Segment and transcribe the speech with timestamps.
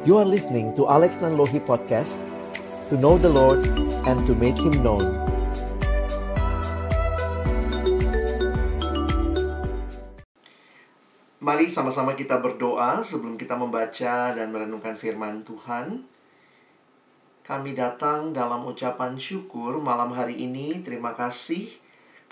[0.00, 2.16] You are listening to Alex Nanlohi Podcast
[2.88, 3.68] To know the Lord
[4.08, 5.04] and to make Him known
[11.44, 16.08] Mari sama-sama kita berdoa sebelum kita membaca dan merenungkan firman Tuhan.
[17.44, 20.80] Kami datang dalam ucapan syukur malam hari ini.
[20.80, 21.68] Terima kasih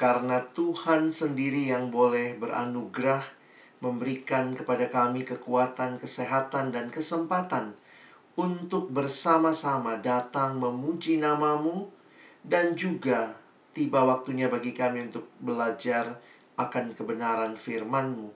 [0.01, 3.38] karena Tuhan sendiri yang boleh beranugerah
[3.79, 7.79] memberikan kepada kami kekuatan, kesehatan, dan kesempatan
[8.39, 11.91] untuk bersama-sama datang memuji namamu
[12.47, 13.35] dan juga
[13.75, 16.19] tiba waktunya bagi kami untuk belajar
[16.59, 18.35] akan kebenaran firman-Mu.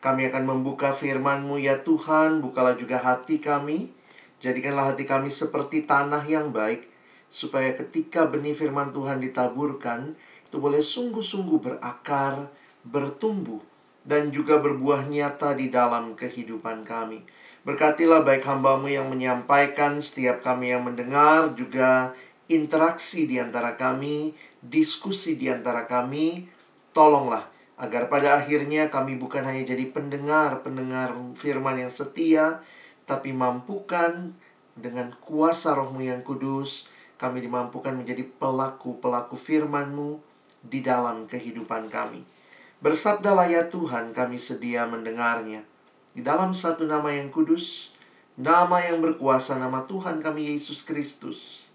[0.00, 3.92] Kami akan membuka firman-Mu ya Tuhan, bukalah juga hati kami.
[4.38, 6.86] Jadikanlah hati kami seperti tanah yang baik,
[7.28, 10.14] supaya ketika benih firman Tuhan ditaburkan,
[10.48, 12.48] itu boleh sungguh-sungguh berakar,
[12.86, 13.60] bertumbuh,
[14.08, 17.20] dan juga berbuah nyata di dalam kehidupan kami.
[17.68, 22.16] Berkatilah baik hambamu yang menyampaikan, setiap kami yang mendengar, juga
[22.48, 24.32] interaksi di antara kami,
[24.64, 26.48] diskusi di antara kami.
[26.96, 27.44] Tolonglah
[27.76, 32.64] agar pada akhirnya kami bukan hanya jadi pendengar-pendengar firman yang setia,
[33.04, 34.32] tapi mampukan
[34.72, 36.88] dengan kuasa rohmu yang kudus,
[37.20, 40.16] kami dimampukan menjadi pelaku-pelaku firman-Mu
[40.64, 42.37] di dalam kehidupan kami.
[42.78, 45.66] Bersabdalah ya Tuhan, kami sedia mendengarnya.
[46.14, 47.90] Di dalam satu nama yang kudus,
[48.38, 51.66] nama yang berkuasa, nama Tuhan kami Yesus Kristus.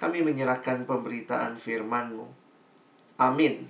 [0.00, 2.32] Kami menyerahkan pemberitaan firman-Mu.
[3.20, 3.68] Amin.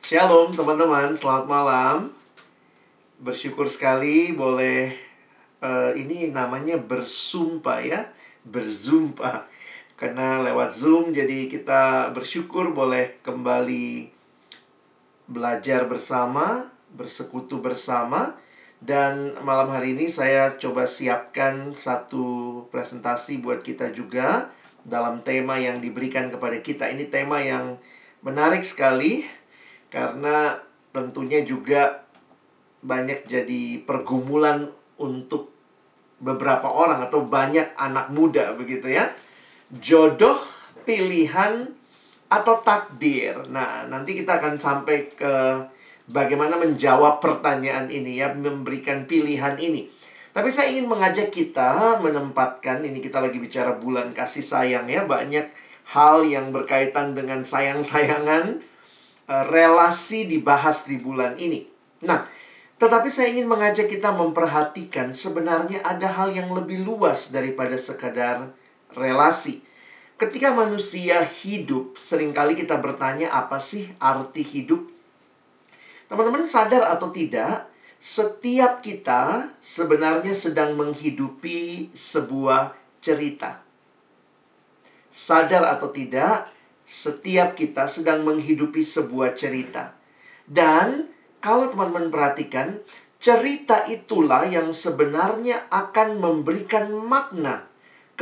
[0.00, 1.96] Shalom teman-teman, selamat malam.
[3.20, 4.88] Bersyukur sekali boleh
[5.60, 8.08] uh, ini namanya bersumpah ya,
[8.48, 9.52] berzumpa.
[10.00, 14.11] Karena lewat Zoom jadi kita bersyukur boleh kembali
[15.32, 18.36] belajar bersama, bersekutu bersama
[18.82, 24.50] dan malam hari ini saya coba siapkan satu presentasi buat kita juga
[24.82, 26.90] dalam tema yang diberikan kepada kita.
[26.90, 27.78] Ini tema yang
[28.26, 29.22] menarik sekali
[29.86, 30.58] karena
[30.90, 32.02] tentunya juga
[32.82, 35.54] banyak jadi pergumulan untuk
[36.18, 39.14] beberapa orang atau banyak anak muda begitu ya.
[39.70, 40.42] Jodoh,
[40.82, 41.70] pilihan
[42.40, 43.36] atau takdir.
[43.52, 45.34] Nah, nanti kita akan sampai ke
[46.08, 49.92] bagaimana menjawab pertanyaan ini ya, memberikan pilihan ini.
[50.32, 55.44] Tapi saya ingin mengajak kita menempatkan ini kita lagi bicara bulan kasih sayang ya, banyak
[55.92, 58.72] hal yang berkaitan dengan sayang-sayangan
[59.32, 61.62] Eh, relasi dibahas di bulan ini.
[62.04, 62.26] Nah,
[62.76, 68.52] tetapi saya ingin mengajak kita memperhatikan sebenarnya ada hal yang lebih luas daripada sekadar
[68.98, 69.64] relasi.
[70.22, 74.86] Ketika manusia hidup, sering kali kita bertanya apa sih arti hidup?
[76.06, 77.66] Teman-teman sadar atau tidak,
[77.98, 82.70] setiap kita sebenarnya sedang menghidupi sebuah
[83.02, 83.66] cerita.
[85.10, 86.54] Sadar atau tidak,
[86.86, 89.90] setiap kita sedang menghidupi sebuah cerita.
[90.46, 91.10] Dan
[91.42, 92.78] kalau teman-teman perhatikan,
[93.18, 97.71] cerita itulah yang sebenarnya akan memberikan makna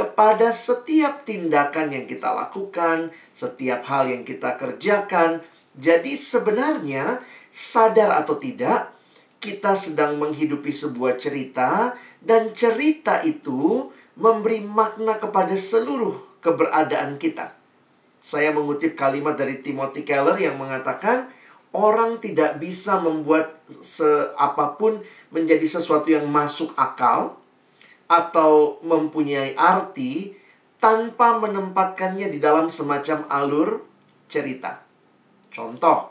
[0.01, 5.45] kepada setiap tindakan yang kita lakukan, setiap hal yang kita kerjakan.
[5.77, 7.21] Jadi sebenarnya
[7.53, 8.97] sadar atau tidak,
[9.45, 11.93] kita sedang menghidupi sebuah cerita
[12.25, 17.53] dan cerita itu memberi makna kepada seluruh keberadaan kita.
[18.25, 21.29] Saya mengutip kalimat dari Timothy Keller yang mengatakan
[21.77, 23.61] orang tidak bisa membuat
[24.37, 27.40] apa pun menjadi sesuatu yang masuk akal
[28.11, 30.35] atau mempunyai arti
[30.83, 33.87] tanpa menempatkannya di dalam semacam alur
[34.27, 34.83] cerita.
[35.55, 36.11] Contoh,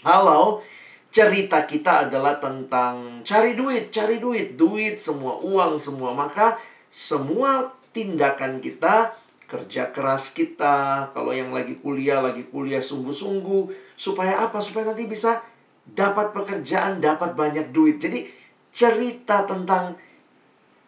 [0.00, 0.64] kalau
[1.12, 6.56] cerita kita adalah tentang cari duit, cari duit, duit semua, uang semua, maka
[6.88, 9.12] semua tindakan kita
[9.50, 14.62] kerja keras kita, kalau yang lagi kuliah, lagi kuliah sungguh-sungguh, supaya apa?
[14.62, 15.42] Supaya nanti bisa
[15.82, 17.98] dapat pekerjaan, dapat banyak duit.
[17.98, 18.30] Jadi
[18.70, 19.98] cerita tentang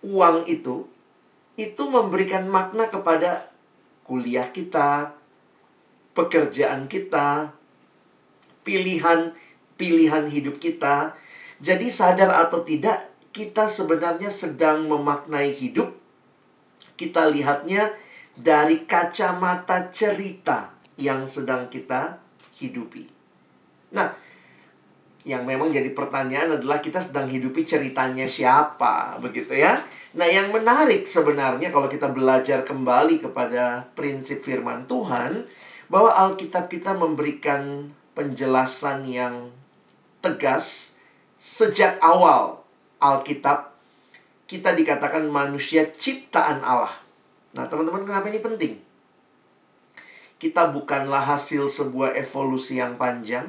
[0.03, 0.87] uang itu,
[1.55, 3.51] itu memberikan makna kepada
[4.03, 5.15] kuliah kita,
[6.13, 7.55] pekerjaan kita,
[8.67, 9.35] pilihan
[9.83, 11.19] pilihan hidup kita.
[11.63, 15.95] Jadi sadar atau tidak, kita sebenarnya sedang memaknai hidup.
[16.95, 17.91] Kita lihatnya
[18.39, 22.23] dari kacamata cerita yang sedang kita
[22.63, 23.09] hidupi.
[23.91, 24.15] Nah,
[25.23, 29.83] yang memang jadi pertanyaan adalah kita sedang hidupi ceritanya siapa, begitu ya.
[30.19, 35.47] Nah, yang menarik sebenarnya kalau kita belajar kembali kepada prinsip firman Tuhan,
[35.93, 39.53] bahwa Alkitab kita memberikan penjelasan yang
[40.21, 40.97] tegas
[41.37, 42.63] sejak awal
[43.03, 43.75] Alkitab
[44.47, 46.93] kita dikatakan manusia ciptaan Allah.
[47.57, 48.75] Nah, teman-teman, kenapa ini penting?
[50.37, 53.49] Kita bukanlah hasil sebuah evolusi yang panjang.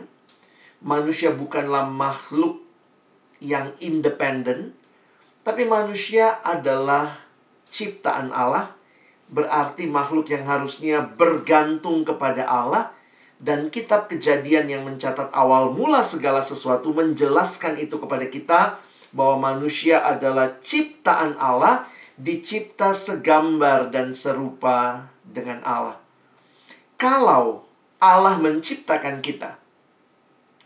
[0.83, 2.59] Manusia bukanlah makhluk
[3.39, 4.75] yang independen,
[5.47, 7.24] tapi manusia adalah
[7.71, 8.75] ciptaan Allah,
[9.31, 12.91] berarti makhluk yang harusnya bergantung kepada Allah
[13.39, 18.80] dan kitab kejadian yang mencatat awal mula segala sesuatu menjelaskan itu kepada kita
[19.12, 21.88] bahwa manusia adalah ciptaan Allah,
[22.19, 26.00] dicipta segambar dan serupa dengan Allah.
[26.95, 27.68] Kalau
[28.00, 29.62] Allah menciptakan kita,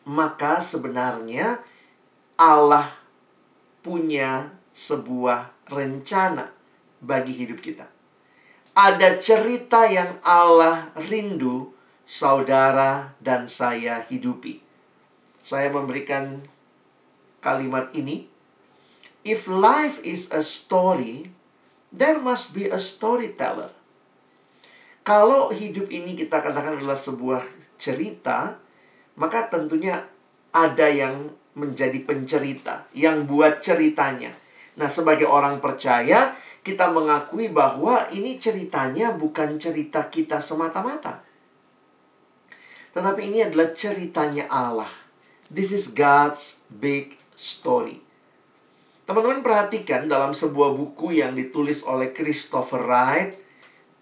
[0.07, 1.59] maka sebenarnya
[2.39, 2.87] Allah
[3.83, 6.55] punya sebuah rencana
[7.03, 7.91] bagi hidup kita.
[8.77, 11.75] Ada cerita yang Allah rindu
[12.07, 14.63] saudara dan saya hidupi.
[15.43, 16.45] Saya memberikan
[17.43, 18.31] kalimat ini.
[19.27, 21.27] If life is a story,
[21.91, 23.75] there must be a storyteller.
[25.03, 27.43] Kalau hidup ini kita katakan adalah sebuah
[27.75, 28.59] cerita,
[29.17, 30.05] maka tentunya
[30.53, 34.31] ada yang menjadi pencerita, yang buat ceritanya.
[34.77, 41.25] Nah, sebagai orang percaya, kita mengakui bahwa ini ceritanya bukan cerita kita semata-mata.
[42.93, 44.89] Tetapi ini adalah ceritanya Allah.
[45.49, 48.05] This is God's big story.
[49.07, 53.39] Teman-teman perhatikan dalam sebuah buku yang ditulis oleh Christopher Wright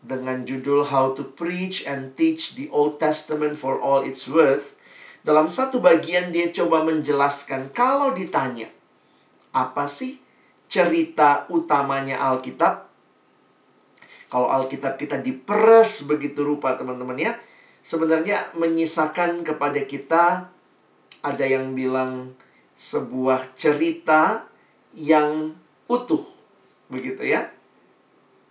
[0.01, 4.75] dengan judul How to Preach and Teach the Old Testament for All Its Worth.
[5.25, 8.69] Dalam satu bagian dia coba menjelaskan kalau ditanya,
[9.50, 10.22] apa sih
[10.69, 12.86] cerita utamanya Alkitab?
[14.30, 17.33] Kalau Alkitab kita diperes begitu rupa teman-teman ya,
[17.81, 20.54] sebenarnya menyisakan kepada kita
[21.25, 22.38] ada yang bilang
[22.77, 24.45] sebuah cerita
[24.94, 25.57] yang
[25.89, 26.22] utuh
[26.86, 27.55] begitu ya.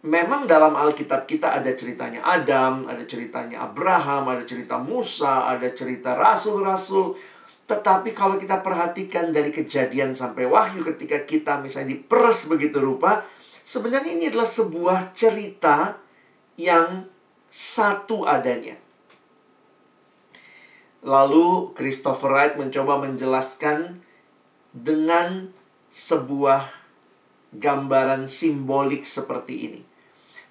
[0.05, 6.13] Memang dalam Alkitab kita ada ceritanya Adam, ada ceritanya Abraham, ada cerita Musa, ada cerita
[6.13, 7.17] rasul-rasul.
[7.65, 13.25] Tetapi kalau kita perhatikan dari kejadian sampai wahyu ketika kita misalnya diperes begitu rupa,
[13.65, 15.97] sebenarnya ini adalah sebuah cerita
[16.61, 17.09] yang
[17.49, 18.77] satu adanya.
[21.01, 24.05] Lalu Christopher Wright mencoba menjelaskan
[24.69, 25.49] dengan
[25.89, 26.69] sebuah
[27.57, 29.94] gambaran simbolik seperti ini.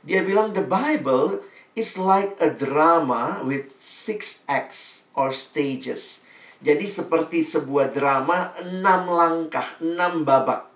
[0.03, 1.43] Dia bilang the Bible
[1.79, 6.27] is like a drama with six acts or stages.
[6.63, 10.71] Jadi seperti sebuah drama enam langkah, enam babak.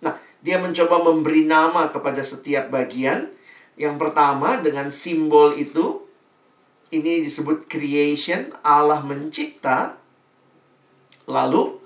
[0.00, 3.28] Nah, dia mencoba memberi nama kepada setiap bagian.
[3.76, 6.08] Yang pertama dengan simbol itu
[6.88, 10.00] ini disebut creation, Allah mencipta.
[11.28, 11.76] Lalu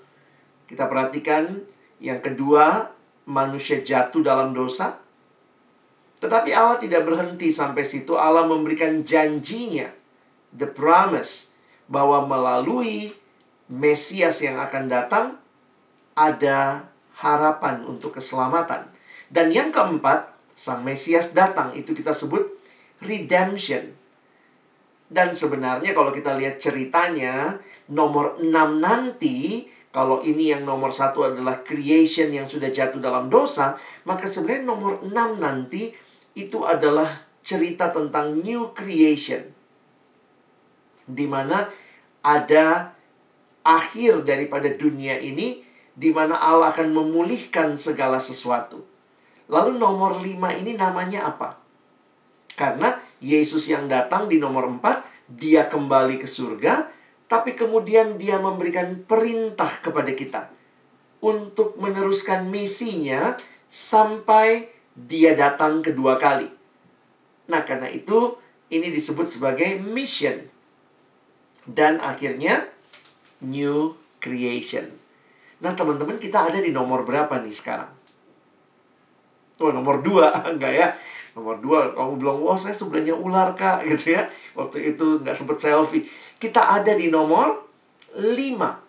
[0.71, 1.67] kita perhatikan
[1.99, 2.95] yang kedua,
[3.27, 5.02] manusia jatuh dalam dosa.
[6.23, 8.15] Tetapi Allah tidak berhenti sampai situ.
[8.15, 9.91] Allah memberikan janjinya,
[10.55, 11.51] the promise,
[11.91, 13.11] bahwa melalui
[13.67, 15.27] Mesias yang akan datang,
[16.15, 16.87] ada
[17.19, 18.87] harapan untuk keselamatan.
[19.27, 22.47] Dan yang keempat, Sang Mesias datang, itu kita sebut
[23.03, 23.99] redemption
[25.13, 27.61] dan sebenarnya kalau kita lihat ceritanya,
[27.93, 28.49] nomor 6
[28.81, 33.77] nanti, kalau ini yang nomor satu adalah creation yang sudah jatuh dalam dosa,
[34.09, 35.93] maka sebenarnya nomor 6 nanti
[36.33, 37.09] itu adalah
[37.43, 39.51] cerita tentang new creation.
[41.05, 41.67] Di mana
[42.23, 42.95] ada
[43.67, 45.63] akhir daripada dunia ini,
[45.93, 48.81] di mana Allah akan memulihkan segala sesuatu.
[49.53, 51.61] Lalu nomor 5 ini namanya apa?
[52.57, 56.89] Karena Yesus yang datang di nomor 4, dia kembali ke surga,
[57.29, 60.53] tapi kemudian dia memberikan perintah kepada kita
[61.23, 63.37] untuk meneruskan misinya
[63.71, 64.69] sampai
[65.07, 66.47] dia datang kedua kali.
[67.51, 68.39] Nah, karena itu
[68.73, 70.47] ini disebut sebagai mission.
[71.63, 72.67] Dan akhirnya
[73.43, 74.91] new creation.
[75.63, 77.91] Nah, teman-teman, kita ada di nomor berapa nih sekarang?
[79.63, 80.89] Oh, nomor dua, enggak ya?
[81.39, 84.27] Nomor dua, kamu bilang, wah saya sebenarnya ular kak, gitu ya.
[84.59, 86.07] Waktu itu nggak sempet selfie.
[86.39, 87.63] Kita ada di nomor
[88.19, 88.83] lima.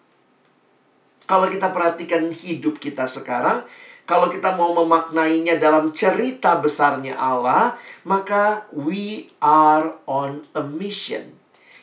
[1.24, 3.64] Kalau kita perhatikan hidup kita sekarang,
[4.04, 11.32] kalau kita mau memaknainya dalam cerita besarnya Allah, maka we are on a mission.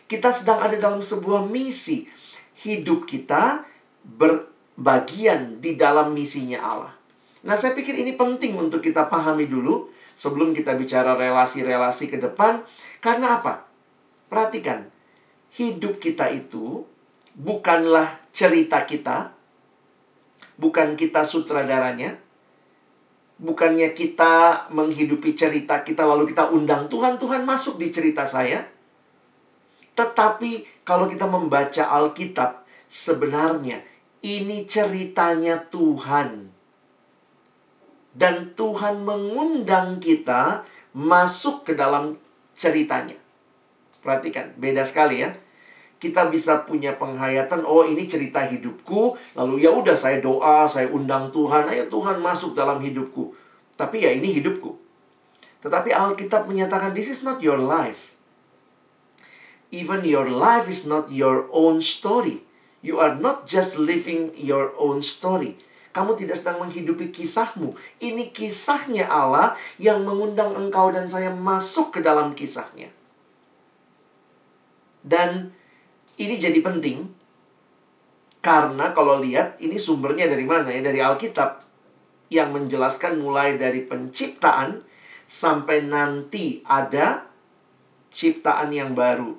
[0.05, 2.05] Kita sedang ada dalam sebuah misi.
[2.61, 3.65] Hidup kita
[4.05, 6.93] berbagian di dalam misinya Allah.
[7.41, 12.61] Nah, saya pikir ini penting untuk kita pahami dulu sebelum kita bicara relasi-relasi ke depan.
[13.01, 13.65] Karena apa?
[14.29, 14.93] Perhatikan,
[15.57, 16.85] hidup kita itu
[17.33, 19.33] bukanlah cerita kita,
[20.61, 22.21] bukan kita sutradaranya,
[23.41, 28.69] Bukannya kita menghidupi cerita kita lalu kita undang Tuhan, Tuhan masuk di cerita saya.
[29.97, 33.81] Tetapi kalau kita membaca Alkitab, sebenarnya
[34.21, 36.53] ini ceritanya Tuhan.
[38.13, 42.21] Dan Tuhan mengundang kita masuk ke dalam
[42.53, 43.17] ceritanya.
[44.05, 45.33] Perhatikan, beda sekali ya
[46.01, 51.29] kita bisa punya penghayatan oh ini cerita hidupku lalu ya udah saya doa saya undang
[51.29, 53.37] Tuhan ayo Tuhan masuk dalam hidupku.
[53.77, 54.77] Tapi ya ini hidupku.
[55.61, 58.17] Tetapi Alkitab menyatakan this is not your life.
[59.71, 62.43] Even your life is not your own story.
[62.81, 65.61] You are not just living your own story.
[65.93, 67.77] Kamu tidak sedang menghidupi kisahmu.
[68.01, 72.89] Ini kisahnya Allah yang mengundang engkau dan saya masuk ke dalam kisahnya.
[75.05, 75.53] Dan
[76.21, 77.09] ini jadi penting
[78.41, 80.81] karena kalau lihat ini sumbernya dari mana ya?
[80.81, 81.65] Dari Alkitab
[82.33, 84.81] yang menjelaskan mulai dari penciptaan
[85.29, 87.29] sampai nanti ada
[88.13, 89.37] ciptaan yang baru.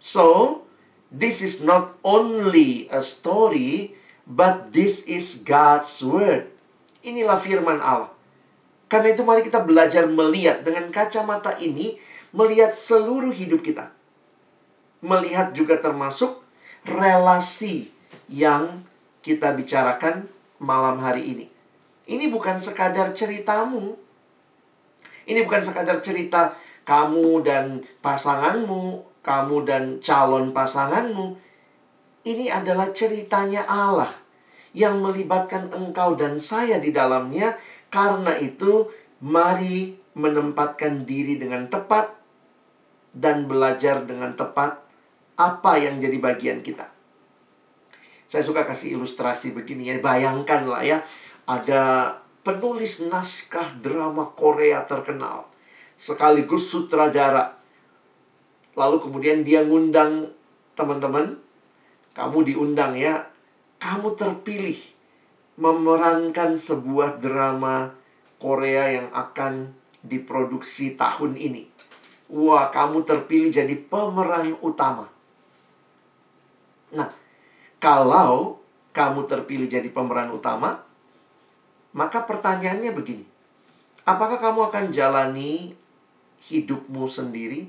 [0.00, 0.62] So,
[1.08, 3.96] this is not only a story,
[4.28, 6.52] but this is God's word.
[7.00, 8.12] Inilah firman Allah.
[8.86, 11.98] Karena itu mari kita belajar melihat dengan kacamata ini,
[12.30, 13.95] melihat seluruh hidup kita
[15.06, 16.42] melihat juga termasuk
[16.82, 17.94] relasi
[18.26, 18.82] yang
[19.22, 20.26] kita bicarakan
[20.58, 21.46] malam hari ini.
[22.06, 23.94] Ini bukan sekadar ceritamu.
[25.26, 26.54] Ini bukan sekadar cerita
[26.86, 31.34] kamu dan pasanganmu, kamu dan calon pasanganmu.
[32.22, 34.10] Ini adalah ceritanya Allah
[34.70, 37.58] yang melibatkan engkau dan saya di dalamnya.
[37.90, 38.86] Karena itu,
[39.22, 42.14] mari menempatkan diri dengan tepat
[43.10, 44.85] dan belajar dengan tepat
[45.36, 46.88] apa yang jadi bagian kita.
[48.26, 50.98] Saya suka kasih ilustrasi begini ya, bayangkanlah ya,
[51.46, 55.46] ada penulis naskah drama Korea terkenal,
[55.94, 57.54] sekaligus sutradara.
[58.74, 60.34] Lalu kemudian dia ngundang
[60.74, 61.38] teman-teman,
[62.12, 63.30] kamu diundang ya,
[63.78, 64.76] kamu terpilih
[65.56, 67.94] memerankan sebuah drama
[68.36, 69.72] Korea yang akan
[70.04, 71.64] diproduksi tahun ini.
[72.26, 75.15] Wah, kamu terpilih jadi pemeran utama.
[76.94, 77.10] Nah,
[77.82, 78.62] kalau
[78.94, 80.86] kamu terpilih jadi pemeran utama,
[81.96, 83.24] maka pertanyaannya begini.
[84.06, 85.74] Apakah kamu akan jalani
[86.46, 87.66] hidupmu sendiri,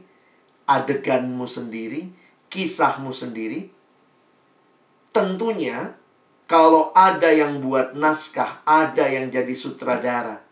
[0.69, 2.13] adeganmu sendiri,
[2.51, 3.73] kisahmu sendiri?
[5.09, 5.97] Tentunya
[6.45, 10.45] kalau ada yang buat naskah, ada yang jadi sutradara,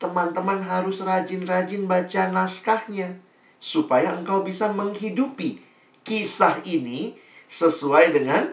[0.00, 3.20] teman-teman harus rajin-rajin baca naskahnya
[3.62, 5.62] supaya engkau bisa menghidupi
[6.02, 7.14] kisah ini
[7.52, 8.48] sesuai dengan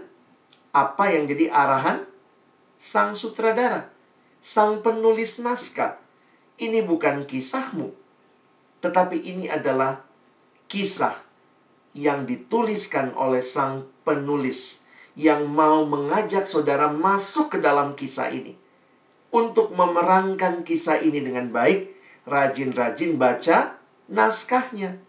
[0.75, 2.03] apa yang jadi arahan
[2.75, 3.88] sang sutradara,
[4.44, 5.96] sang penulis naskah.
[6.60, 7.96] Ini bukan kisahmu,
[8.84, 10.03] tetapi ini adalah
[10.68, 11.15] kisah
[11.96, 14.84] yang dituliskan oleh sang penulis
[15.15, 18.60] yang mau mengajak saudara masuk ke dalam kisah ini.
[19.32, 21.96] Untuk memerankan kisah ini dengan baik,
[22.27, 23.79] rajin-rajin baca
[24.12, 25.00] naskahnya.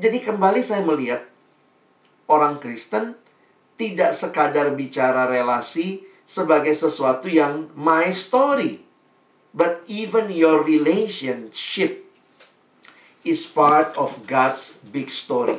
[0.00, 1.29] Jadi kembali saya melihat
[2.30, 3.18] orang Kristen
[3.74, 8.78] tidak sekadar bicara relasi sebagai sesuatu yang my story,
[9.50, 12.06] but even your relationship
[13.26, 15.58] is part of God's big story.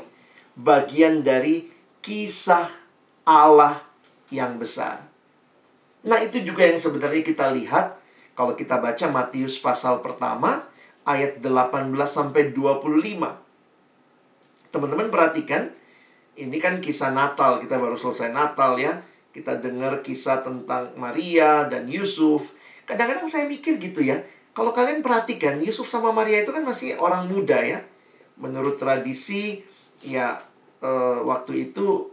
[0.56, 1.68] Bagian dari
[2.00, 2.72] kisah
[3.28, 3.84] Allah
[4.32, 5.04] yang besar.
[6.08, 8.00] Nah, itu juga yang sebenarnya kita lihat
[8.34, 10.66] kalau kita baca Matius pasal pertama
[11.06, 12.74] ayat 18 sampai 25.
[14.72, 15.70] Teman-teman perhatikan,
[16.42, 18.98] ini kan kisah Natal, kita baru selesai Natal ya.
[19.30, 22.58] Kita dengar kisah tentang Maria dan Yusuf.
[22.90, 24.18] Kadang-kadang saya mikir gitu ya.
[24.52, 27.86] Kalau kalian perhatikan, Yusuf sama Maria itu kan masih orang muda ya.
[28.42, 29.62] Menurut tradisi,
[30.02, 30.42] ya
[30.82, 32.10] eh, waktu itu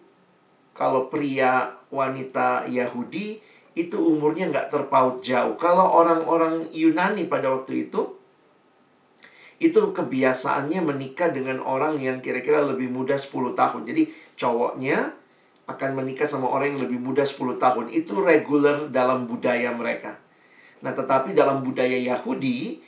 [0.77, 3.41] kalau pria wanita Yahudi
[3.75, 5.57] itu umurnya nggak terpaut jauh.
[5.57, 8.18] Kalau orang-orang Yunani pada waktu itu,
[9.59, 13.83] itu kebiasaannya menikah dengan orang yang kira-kira lebih muda 10 tahun.
[13.91, 14.03] Jadi
[14.39, 15.11] cowoknya
[15.69, 17.91] akan menikah sama orang yang lebih muda 10 tahun.
[17.91, 20.15] Itu regular dalam budaya mereka.
[20.79, 22.79] Nah, tetapi dalam budaya Yahudi,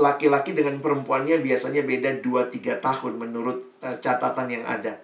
[0.00, 4.96] laki-laki dengan perempuannya biasanya beda 2-3 tahun menurut uh, catatan yang ada.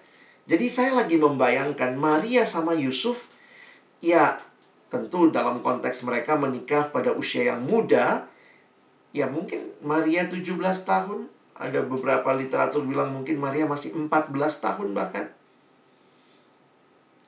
[0.49, 3.33] Jadi saya lagi membayangkan Maria sama Yusuf,
[4.01, 4.41] ya
[4.89, 8.29] tentu dalam konteks mereka menikah pada usia yang muda,
[9.15, 11.31] ya mungkin Maria 17 tahun.
[11.55, 15.31] Ada beberapa literatur bilang mungkin Maria masih 14 tahun bahkan.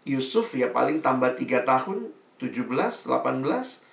[0.04, 2.12] Yusuf ya paling tambah 3 tahun,
[2.44, 3.88] 17, 18.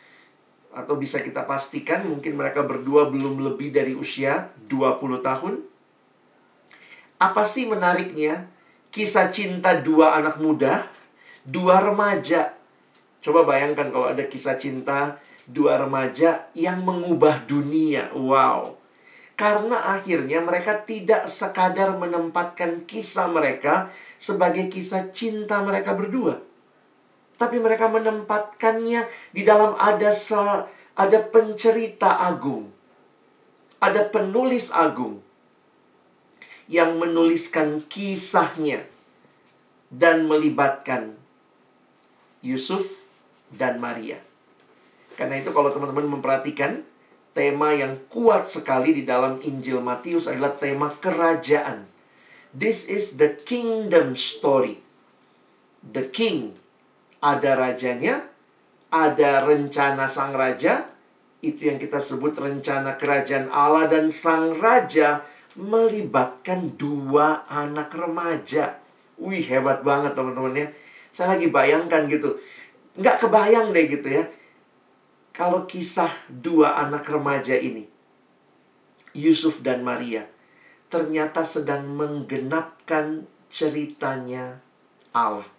[0.74, 5.62] atau bisa kita pastikan mungkin mereka berdua belum lebih dari usia 20 tahun.
[7.22, 8.50] Apa sih menariknya?
[8.90, 10.82] Kisah cinta dua anak muda,
[11.46, 12.58] dua remaja.
[13.22, 18.12] Coba bayangkan kalau ada kisah cinta dua remaja yang mengubah dunia.
[18.16, 18.80] Wow.
[19.34, 26.38] Karena akhirnya mereka tidak sekadar menempatkan kisah mereka sebagai kisah cinta mereka berdua.
[27.34, 30.38] Tapi mereka menempatkannya di dalam ada se,
[30.94, 32.70] ada pencerita agung.
[33.82, 35.20] Ada penulis agung
[36.70, 38.80] yang menuliskan kisahnya
[39.92, 41.12] dan melibatkan
[42.40, 43.04] Yusuf
[43.52, 44.23] dan Maria.
[45.14, 46.82] Karena itu kalau teman-teman memperhatikan
[47.34, 51.86] tema yang kuat sekali di dalam Injil Matius adalah tema kerajaan.
[52.54, 54.78] This is the kingdom story.
[55.82, 56.54] The king
[57.24, 58.28] ada rajanya,
[58.92, 60.86] ada rencana sang raja,
[61.40, 65.24] itu yang kita sebut rencana kerajaan Allah dan sang raja
[65.56, 68.76] melibatkan dua anak remaja.
[69.16, 70.68] Wih, hebat banget teman-teman ya.
[71.14, 72.36] Saya lagi bayangkan gitu.
[72.98, 74.24] Nggak kebayang deh gitu ya.
[75.34, 77.90] Kalau kisah dua anak remaja ini.
[79.18, 80.30] Yusuf dan Maria.
[80.86, 84.62] Ternyata sedang menggenapkan ceritanya
[85.10, 85.50] Allah.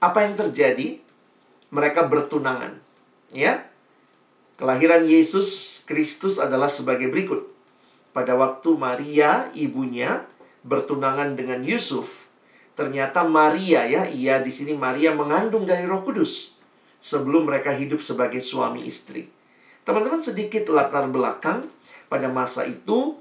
[0.00, 0.96] Apa yang terjadi?
[1.68, 2.80] Mereka bertunangan.
[3.36, 3.68] Ya,
[4.56, 7.52] Kelahiran Yesus Kristus adalah sebagai berikut.
[8.16, 10.24] Pada waktu Maria, ibunya,
[10.64, 12.28] bertunangan dengan Yusuf,
[12.76, 16.59] ternyata Maria ya, ia di sini Maria mengandung dari Roh Kudus
[17.00, 19.26] sebelum mereka hidup sebagai suami istri.
[19.82, 21.66] Teman-teman sedikit latar belakang
[22.12, 23.16] pada masa itu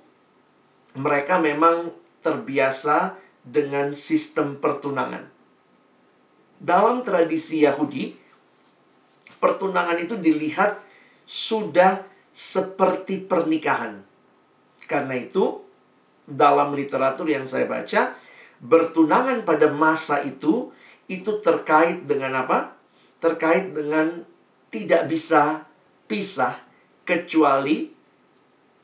[0.99, 5.23] mereka memang terbiasa dengan sistem pertunangan.
[6.59, 8.11] Dalam tradisi Yahudi,
[9.39, 10.83] pertunangan itu dilihat
[11.23, 12.03] sudah
[12.35, 14.03] seperti pernikahan.
[14.83, 15.63] Karena itu,
[16.27, 18.17] dalam literatur yang saya baca,
[18.59, 20.75] bertunangan pada masa itu
[21.07, 22.78] itu terkait dengan apa?
[23.19, 24.23] Terkait dengan
[24.71, 25.67] tidak bisa
[26.07, 26.55] pisah
[27.03, 27.91] kecuali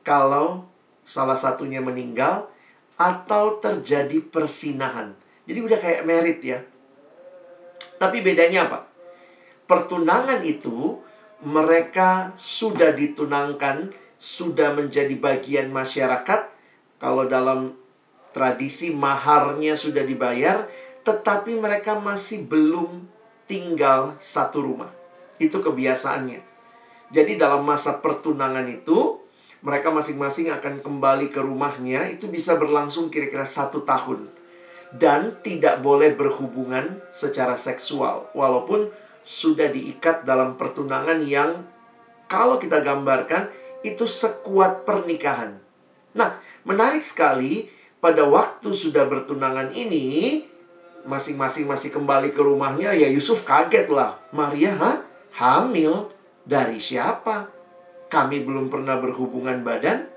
[0.05, 0.67] kalau
[1.05, 2.49] salah satunya meninggal
[2.95, 5.15] atau terjadi persinahan.
[5.45, 6.59] Jadi udah kayak merit ya.
[7.95, 8.79] Tapi bedanya apa?
[9.65, 10.99] Pertunangan itu
[11.45, 16.49] mereka sudah ditunangkan, sudah menjadi bagian masyarakat.
[16.97, 17.75] Kalau dalam
[18.33, 20.65] tradisi maharnya sudah dibayar,
[21.05, 23.05] tetapi mereka masih belum
[23.45, 24.91] tinggal satu rumah.
[25.37, 26.41] Itu kebiasaannya.
[27.13, 29.21] Jadi dalam masa pertunangan itu,
[29.61, 34.29] mereka masing-masing akan kembali ke rumahnya, itu bisa berlangsung kira-kira satu tahun.
[34.95, 38.31] Dan tidak boleh berhubungan secara seksual.
[38.37, 38.89] Walaupun
[39.25, 41.65] sudah diikat dalam pertunangan yang
[42.29, 43.49] kalau kita gambarkan
[43.81, 45.61] itu sekuat pernikahan.
[46.17, 47.69] Nah, menarik sekali
[48.01, 50.41] pada waktu sudah bertunangan ini
[51.05, 54.17] masing-masing masih kembali ke rumahnya ya Yusuf kaget lah.
[54.33, 54.91] Maria ha?
[55.37, 56.09] hamil
[56.45, 57.49] dari siapa?
[58.09, 60.09] Kami belum pernah berhubungan badan.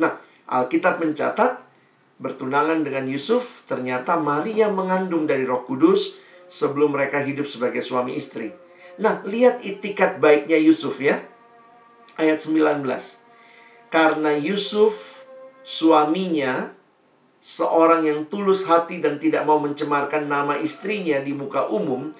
[0.00, 0.16] Nah,
[0.48, 1.62] Alkitab mencatat
[2.20, 8.52] bertunangan dengan Yusuf ternyata Maria mengandung dari Roh Kudus sebelum mereka hidup sebagai suami istri.
[9.00, 11.22] Nah, lihat itikat baiknya Yusuf ya.
[12.20, 12.84] Ayat 19.
[13.88, 15.24] Karena Yusuf
[15.64, 16.74] suaminya
[17.50, 22.14] seorang yang tulus hati dan tidak mau mencemarkan nama istrinya di muka umum,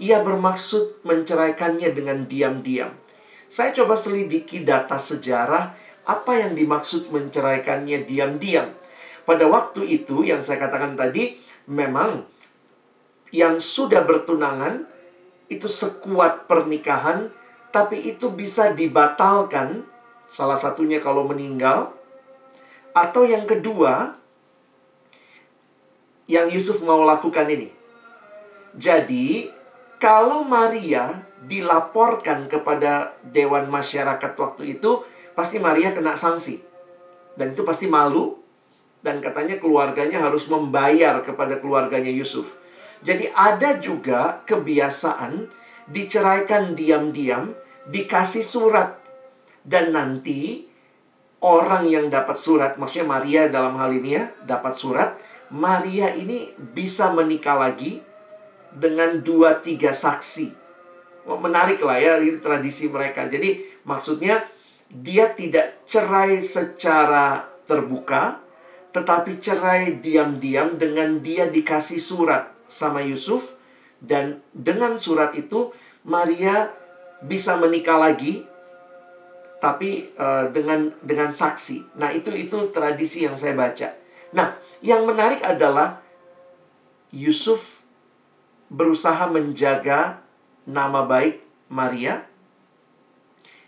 [0.00, 2.96] ia bermaksud menceraikannya dengan diam-diam.
[3.52, 5.76] Saya coba selidiki data sejarah
[6.08, 8.72] apa yang dimaksud menceraikannya diam-diam.
[9.28, 11.36] Pada waktu itu yang saya katakan tadi,
[11.68, 12.24] memang
[13.36, 14.88] yang sudah bertunangan
[15.52, 17.28] itu sekuat pernikahan,
[17.68, 19.84] tapi itu bisa dibatalkan.
[20.32, 21.92] Salah satunya kalau meninggal,
[22.96, 24.19] atau yang kedua,
[26.30, 27.74] yang Yusuf mau lakukan ini.
[28.78, 29.50] Jadi,
[29.98, 35.02] kalau Maria dilaporkan kepada dewan masyarakat waktu itu,
[35.34, 36.62] pasti Maria kena sanksi.
[37.34, 38.38] Dan itu pasti malu,
[39.02, 42.60] dan katanya keluarganya harus membayar kepada keluarganya Yusuf.
[43.00, 45.48] Jadi ada juga kebiasaan
[45.88, 47.56] diceraikan diam-diam,
[47.88, 49.00] dikasih surat.
[49.64, 50.68] Dan nanti
[51.40, 55.16] orang yang dapat surat, maksudnya Maria dalam hal ini ya, dapat surat,
[55.50, 57.98] Maria ini bisa menikah lagi
[58.70, 60.58] dengan dua tiga saksi.
[61.26, 63.26] Menarik lah ya, ini tradisi mereka.
[63.26, 64.42] Jadi maksudnya
[64.90, 68.42] dia tidak cerai secara terbuka,
[68.90, 73.58] tetapi cerai diam-diam dengan dia dikasih surat sama Yusuf
[74.02, 75.70] dan dengan surat itu
[76.06, 76.72] Maria
[77.20, 78.46] bisa menikah lagi
[79.60, 82.00] tapi uh, dengan dengan saksi.
[82.00, 83.92] Nah, itu itu tradisi yang saya baca.
[84.32, 86.00] Nah, yang menarik adalah
[87.12, 87.84] Yusuf
[88.72, 90.24] berusaha menjaga
[90.64, 92.24] nama baik Maria.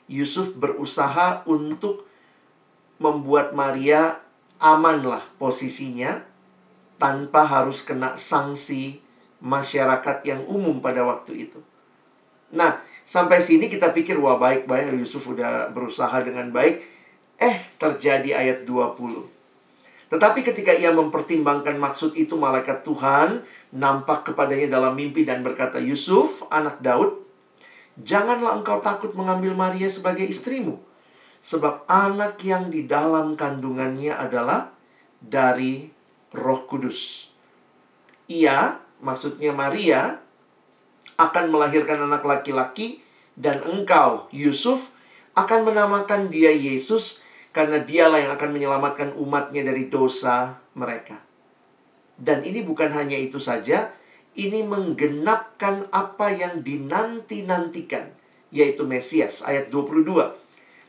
[0.09, 2.05] Yusuf berusaha untuk
[3.01, 4.20] membuat Maria
[4.62, 6.22] amanlah posisinya
[7.03, 9.03] tanpa harus kena sanksi
[9.42, 11.59] masyarakat yang umum pada waktu itu.
[12.55, 16.79] Nah, sampai sini kita pikir wah baik baik Yusuf udah berusaha dengan baik.
[17.42, 19.41] Eh, terjadi ayat 20.
[20.12, 23.40] Tetapi ketika ia mempertimbangkan maksud itu malaikat Tuhan
[23.72, 27.16] nampak kepadanya dalam mimpi dan berkata, "Yusuf, anak Daud,
[27.96, 30.77] janganlah engkau takut mengambil Maria sebagai istrimu,
[31.40, 34.77] sebab anak yang di dalam kandungannya adalah
[35.16, 35.88] dari
[36.37, 37.33] Roh Kudus.
[38.29, 40.20] Ia, maksudnya Maria,
[41.16, 43.01] akan melahirkan anak laki-laki
[43.33, 44.92] dan engkau, Yusuf,
[45.33, 47.21] akan menamakan dia Yesus
[47.53, 51.21] karena dialah yang akan menyelamatkan umatnya dari dosa mereka.
[52.17, 53.93] Dan ini bukan hanya itu saja,
[54.37, 58.12] ini menggenapkan apa yang dinanti-nantikan,
[58.49, 60.33] yaitu Mesias, ayat 22.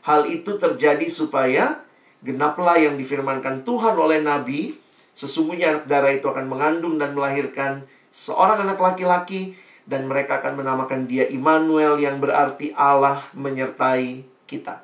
[0.04, 1.84] Hal itu terjadi supaya
[2.24, 8.66] genaplah yang difirmankan Tuhan oleh Nabi Sesungguhnya anak darah itu akan mengandung dan melahirkan seorang
[8.66, 9.54] anak laki-laki
[9.86, 14.82] dan mereka akan menamakan dia Immanuel yang berarti Allah menyertai kita.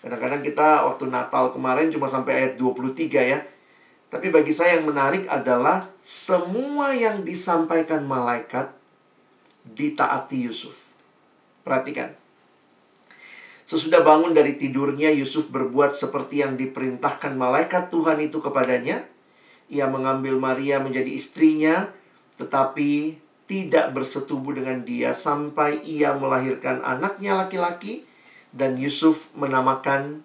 [0.00, 3.40] Kadang-kadang kita waktu Natal kemarin cuma sampai ayat 23 ya.
[4.06, 8.70] Tapi bagi saya yang menarik adalah semua yang disampaikan malaikat
[9.66, 10.94] ditaati Yusuf.
[11.66, 12.14] Perhatikan.
[13.66, 19.02] Sesudah bangun dari tidurnya, Yusuf berbuat seperti yang diperintahkan malaikat Tuhan itu kepadanya
[19.66, 21.90] ia mengambil Maria menjadi istrinya,
[22.38, 28.02] tetapi tidak bersetubuh dengan dia sampai ia melahirkan anaknya laki-laki
[28.56, 30.24] dan Yusuf menamakan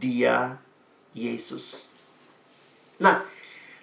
[0.00, 0.56] dia
[1.12, 1.92] Yesus.
[2.96, 3.20] Nah,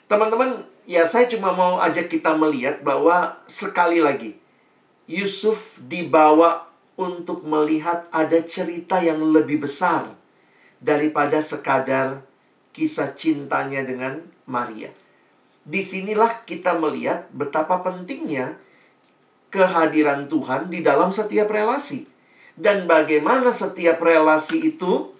[0.09, 4.33] teman-teman, ya saya cuma mau ajak kita melihat bahwa sekali lagi
[5.05, 6.65] Yusuf dibawa
[6.97, 10.09] untuk melihat ada cerita yang lebih besar
[10.81, 12.25] daripada sekadar
[12.73, 14.89] kisah cintanya dengan Maria.
[15.63, 18.59] Di sinilah kita melihat betapa pentingnya
[19.53, 22.12] kehadiran Tuhan di dalam setiap relasi.
[22.53, 25.13] Dan bagaimana setiap relasi itu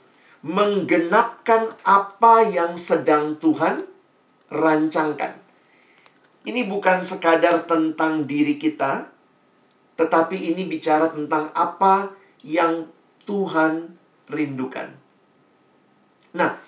[0.44, 3.88] menggenapkan apa yang sedang Tuhan
[4.52, 5.40] rancangkan.
[6.44, 9.08] Ini bukan sekadar tentang diri kita,
[9.96, 12.12] tetapi ini bicara tentang apa
[12.44, 12.92] yang
[13.24, 13.96] Tuhan
[14.28, 14.92] rindukan.
[16.36, 16.60] Nah,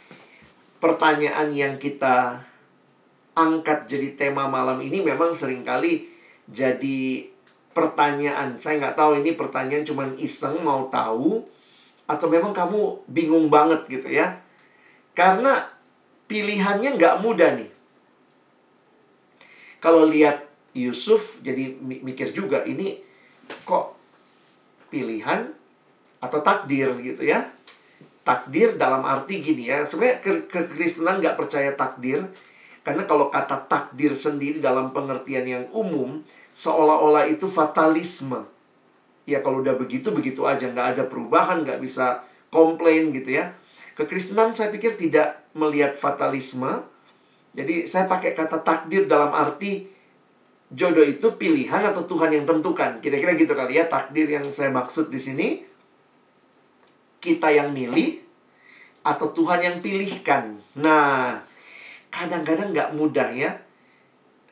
[0.79, 2.39] pertanyaan yang kita
[3.35, 6.07] angkat jadi tema malam ini memang sering kali
[6.47, 7.27] jadi
[7.75, 8.55] pertanyaan.
[8.55, 11.43] Saya nggak tahu ini pertanyaan cuman iseng mau tahu
[12.07, 14.39] atau memang kamu bingung banget gitu ya.
[15.11, 15.67] Karena
[16.31, 17.69] pilihannya nggak mudah nih.
[19.83, 22.99] Kalau lihat Yusuf jadi mikir juga ini
[23.67, 23.95] kok
[24.89, 25.51] pilihan
[26.23, 27.45] atau takdir gitu ya
[28.25, 32.25] takdir dalam arti gini ya sebenarnya ke kekristenan nggak percaya takdir
[32.81, 38.47] karena kalau kata takdir sendiri dalam pengertian yang umum seolah-olah itu fatalisme.
[39.27, 40.71] Ya kalau udah begitu begitu aja.
[40.71, 43.51] Nggak ada perubahan nggak bisa komplain gitu ya.
[43.99, 46.87] Kekristenan saya pikir tidak melihat fatalisme.
[47.51, 49.87] Jadi saya pakai kata takdir dalam arti
[50.71, 52.99] jodoh itu pilihan atau Tuhan yang tentukan.
[53.03, 55.47] Kira-kira gitu kali ya takdir yang saya maksud di sini.
[57.19, 58.21] Kita yang milih
[59.01, 60.57] atau Tuhan yang pilihkan.
[60.77, 61.41] Nah,
[62.13, 63.64] kadang-kadang nggak mudah ya.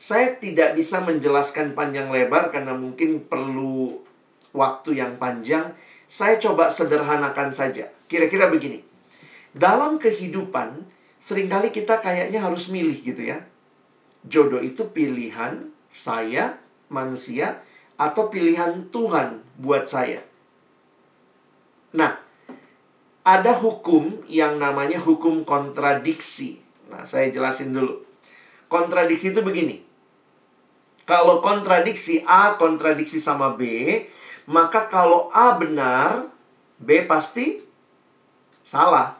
[0.03, 4.03] Saya tidak bisa menjelaskan panjang lebar karena mungkin perlu
[4.51, 5.71] waktu yang panjang.
[6.11, 7.87] Saya coba sederhanakan saja.
[8.11, 8.83] Kira-kira begini.
[9.55, 10.83] Dalam kehidupan,
[11.23, 13.47] sering kali kita kayaknya harus milih gitu ya.
[14.27, 16.59] Jodoh itu pilihan saya,
[16.91, 17.63] manusia,
[17.95, 20.19] atau pilihan Tuhan buat saya.
[21.95, 22.19] Nah,
[23.23, 26.59] ada hukum yang namanya hukum kontradiksi.
[26.91, 28.03] Nah, saya jelasin dulu.
[28.67, 29.92] Kontradiksi itu begini.
[31.03, 33.63] Kalau kontradiksi A kontradiksi sama B,
[34.47, 36.31] maka kalau A benar,
[36.79, 37.59] B pasti
[38.63, 39.19] salah.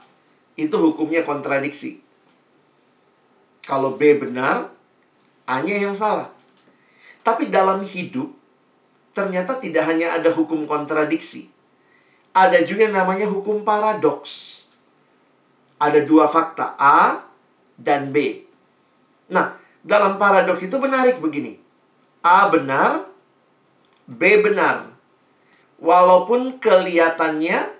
[0.55, 1.99] Itu hukumnya kontradiksi.
[3.63, 4.71] Kalau B benar,
[5.43, 6.31] A-nya yang salah.
[7.23, 8.31] Tapi dalam hidup,
[9.15, 11.53] ternyata tidak hanya ada hukum kontradiksi
[12.33, 14.65] ada juga namanya hukum paradoks.
[15.77, 17.21] Ada dua fakta, A
[17.77, 18.41] dan B.
[19.29, 19.53] Nah,
[19.85, 21.61] dalam paradoks itu menarik begini.
[22.23, 23.11] A benar,
[24.07, 24.95] B benar.
[25.83, 27.75] walaupun kelihatannya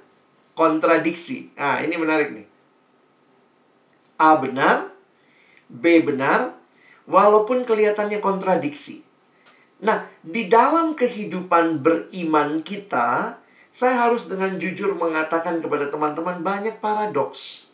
[0.60, 1.56] kontradiksi.
[1.56, 2.48] Nah, ini menarik nih.
[4.20, 4.92] A benar,
[5.72, 6.60] B benar,
[7.08, 9.02] walaupun kelihatannya kontradiksi.
[9.84, 13.40] Nah, di dalam kehidupan beriman kita,
[13.74, 17.72] saya harus dengan jujur mengatakan kepada teman-teman banyak paradoks.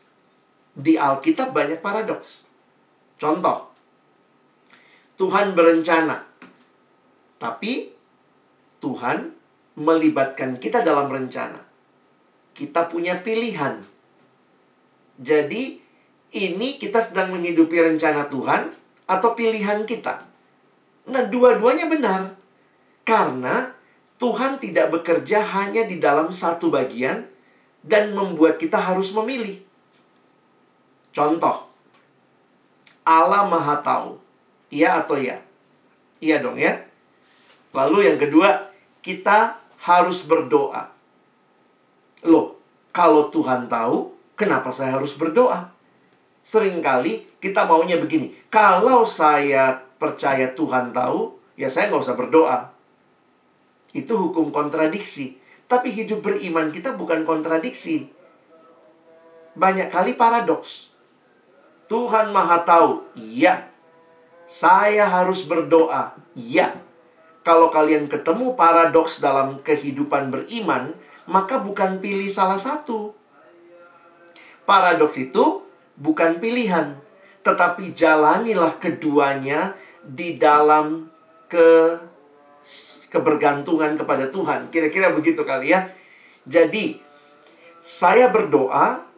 [0.74, 2.46] Di Alkitab banyak paradoks.
[3.20, 3.68] Contoh,
[5.20, 6.24] Tuhan berencana,
[7.40, 7.96] tapi
[8.84, 9.32] Tuhan
[9.80, 11.64] melibatkan kita dalam rencana.
[12.52, 13.80] Kita punya pilihan.
[15.20, 15.80] Jadi,
[16.36, 18.76] ini kita sedang menghidupi rencana Tuhan
[19.08, 20.28] atau pilihan kita.
[21.08, 22.36] Nah, dua-duanya benar.
[23.08, 23.72] Karena
[24.20, 27.24] Tuhan tidak bekerja hanya di dalam satu bagian
[27.80, 29.64] dan membuat kita harus memilih.
[31.16, 31.72] Contoh,
[33.08, 34.20] Allah Maha Tahu.
[34.70, 35.40] Iya atau ya?
[36.22, 36.89] Iya dong ya.
[37.74, 40.92] Lalu yang kedua, kita harus berdoa.
[42.28, 42.60] Loh,
[42.92, 45.72] kalau Tuhan tahu, kenapa saya harus berdoa?
[46.44, 52.60] Seringkali kita maunya begini, kalau saya percaya Tuhan tahu, ya saya nggak usah berdoa.
[53.94, 55.38] Itu hukum kontradiksi.
[55.70, 58.10] Tapi hidup beriman kita bukan kontradiksi.
[59.54, 60.90] Banyak kali paradoks.
[61.86, 63.70] Tuhan Maha Tahu, iya.
[64.50, 66.89] Saya harus berdoa, iya.
[67.50, 70.94] Kalau kalian ketemu paradoks dalam kehidupan beriman,
[71.26, 73.18] maka bukan pilih salah satu.
[74.70, 75.66] Paradoks itu
[75.98, 76.94] bukan pilihan,
[77.42, 79.74] tetapi jalanilah keduanya
[80.06, 81.10] di dalam
[81.50, 81.98] ke
[83.10, 84.70] kebergantungan kepada Tuhan.
[84.70, 85.90] Kira-kira begitu kali ya.
[86.46, 87.02] Jadi,
[87.82, 89.10] saya berdoa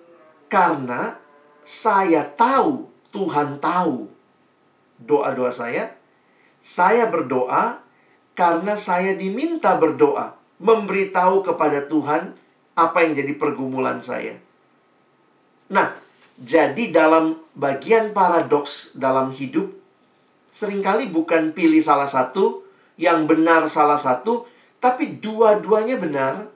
[0.47, 1.19] karena
[1.67, 4.07] saya tahu Tuhan tahu
[5.03, 5.99] doa-doa saya.
[6.63, 7.90] Saya berdoa
[8.33, 12.33] karena saya diminta berdoa, memberitahu kepada Tuhan
[12.77, 14.39] apa yang jadi pergumulan saya.
[15.71, 15.95] Nah,
[16.39, 19.71] jadi dalam bagian paradoks dalam hidup,
[20.49, 22.63] sering kali bukan pilih salah satu,
[22.99, 24.47] yang benar salah satu,
[24.81, 26.49] tapi dua-duanya benar,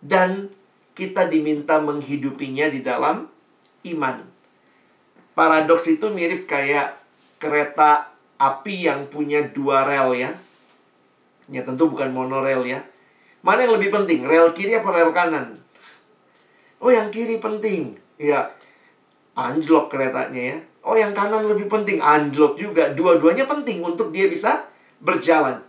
[0.00, 0.50] dan
[0.96, 3.28] kita diminta menghidupinya di dalam
[3.86, 4.16] iman.
[5.32, 7.00] Paradoks itu mirip kayak
[7.40, 8.09] kereta
[8.40, 10.32] api yang punya dua rel ya.
[11.52, 12.80] Ya tentu bukan monorail ya.
[13.44, 15.60] Mana yang lebih penting, rel kiri apa rel kanan?
[16.80, 18.00] Oh yang kiri penting.
[18.16, 18.52] Ya,
[19.36, 20.58] anjlok keretanya ya.
[20.80, 22.88] Oh yang kanan lebih penting, anjlok juga.
[22.96, 24.64] Dua-duanya penting untuk dia bisa
[25.04, 25.60] berjalan.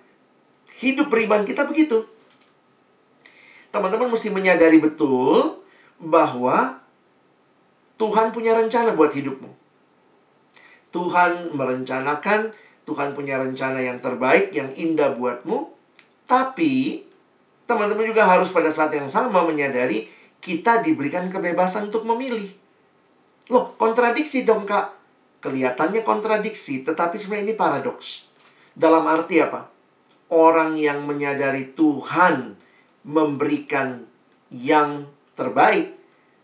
[0.80, 2.08] Hidup beriman kita begitu.
[3.72, 5.64] Teman-teman mesti menyadari betul
[6.00, 6.80] bahwa
[7.96, 9.61] Tuhan punya rencana buat hidupmu.
[10.92, 12.52] Tuhan merencanakan,
[12.84, 15.72] Tuhan punya rencana yang terbaik, yang indah buatmu.
[16.28, 17.04] Tapi,
[17.68, 20.08] teman-teman juga harus pada saat yang sama menyadari
[20.44, 22.52] kita diberikan kebebasan untuk memilih.
[23.48, 25.00] Loh, kontradiksi dong, Kak.
[25.42, 28.30] Kelihatannya kontradiksi, tetapi sebenarnya ini paradoks.
[28.78, 29.68] Dalam arti apa?
[30.32, 32.56] Orang yang menyadari Tuhan
[33.04, 34.06] memberikan
[34.54, 35.98] yang terbaik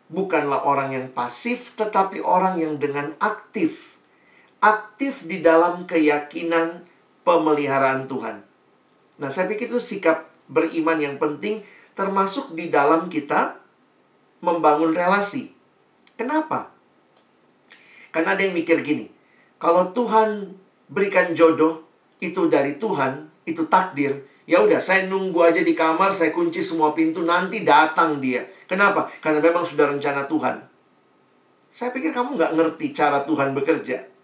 [0.08, 3.97] bukanlah orang yang pasif, tetapi orang yang dengan aktif.
[4.58, 6.82] Aktif di dalam keyakinan
[7.22, 8.42] pemeliharaan Tuhan.
[9.22, 11.62] Nah, saya pikir itu sikap beriman yang penting,
[11.94, 13.58] termasuk di dalam kita
[14.42, 15.54] membangun relasi.
[16.18, 16.74] Kenapa?
[18.10, 19.06] Karena ada yang mikir gini,
[19.62, 20.58] kalau Tuhan
[20.90, 21.86] berikan jodoh,
[22.18, 24.26] itu dari Tuhan, itu takdir.
[24.48, 28.42] Ya udah, saya nunggu aja di kamar, saya kunci semua pintu, nanti datang dia.
[28.66, 29.12] Kenapa?
[29.22, 30.66] Karena memang sudah rencana Tuhan.
[31.70, 34.17] Saya pikir kamu nggak ngerti cara Tuhan bekerja.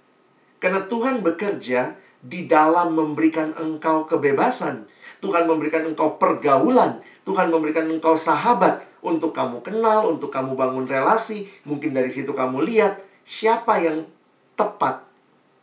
[0.63, 4.87] Karena Tuhan bekerja di dalam memberikan engkau kebebasan.
[5.19, 7.03] Tuhan memberikan engkau pergaulan.
[7.27, 11.51] Tuhan memberikan engkau sahabat untuk kamu kenal, untuk kamu bangun relasi.
[11.67, 14.07] Mungkin dari situ kamu lihat siapa yang
[14.55, 15.03] tepat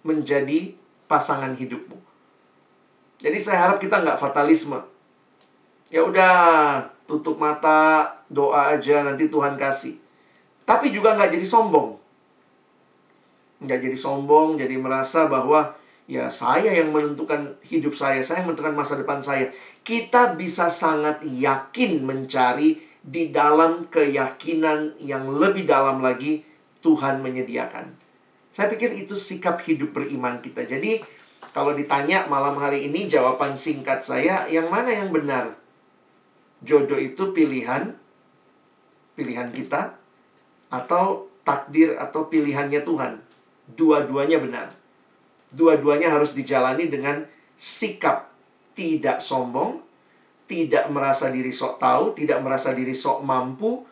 [0.05, 0.77] menjadi
[1.09, 1.97] pasangan hidupmu.
[3.21, 4.81] Jadi saya harap kita nggak fatalisme.
[5.89, 9.97] Ya udah, tutup mata, doa aja nanti Tuhan kasih.
[10.69, 12.00] Tapi juga nggak jadi sombong.
[13.61, 15.77] Nggak jadi sombong, jadi merasa bahwa
[16.09, 19.53] ya saya yang menentukan hidup saya, saya yang menentukan masa depan saya.
[19.85, 26.45] Kita bisa sangat yakin mencari di dalam keyakinan yang lebih dalam lagi
[26.85, 27.97] Tuhan menyediakan.
[28.51, 30.67] Saya pikir itu sikap hidup beriman kita.
[30.67, 31.01] Jadi
[31.55, 35.57] kalau ditanya malam hari ini jawaban singkat saya yang mana yang benar?
[36.61, 37.97] Jodoh itu pilihan
[39.17, 39.97] pilihan kita
[40.73, 43.30] atau takdir atau pilihannya Tuhan.
[43.77, 44.69] Dua-duanya benar.
[45.51, 47.27] Dua-duanya harus dijalani dengan
[47.59, 48.31] sikap
[48.75, 49.83] tidak sombong,
[50.49, 53.85] tidak merasa diri sok tahu, tidak merasa diri sok mampu,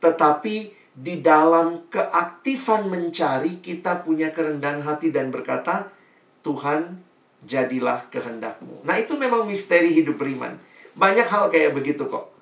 [0.00, 5.92] tetapi di dalam keaktifan mencari kita punya kerendahan hati dan berkata,
[6.42, 6.98] Tuhan
[7.46, 8.82] jadilah kehendakmu.
[8.82, 10.58] Nah itu memang misteri hidup beriman.
[10.98, 12.32] Banyak hal kayak begitu kok.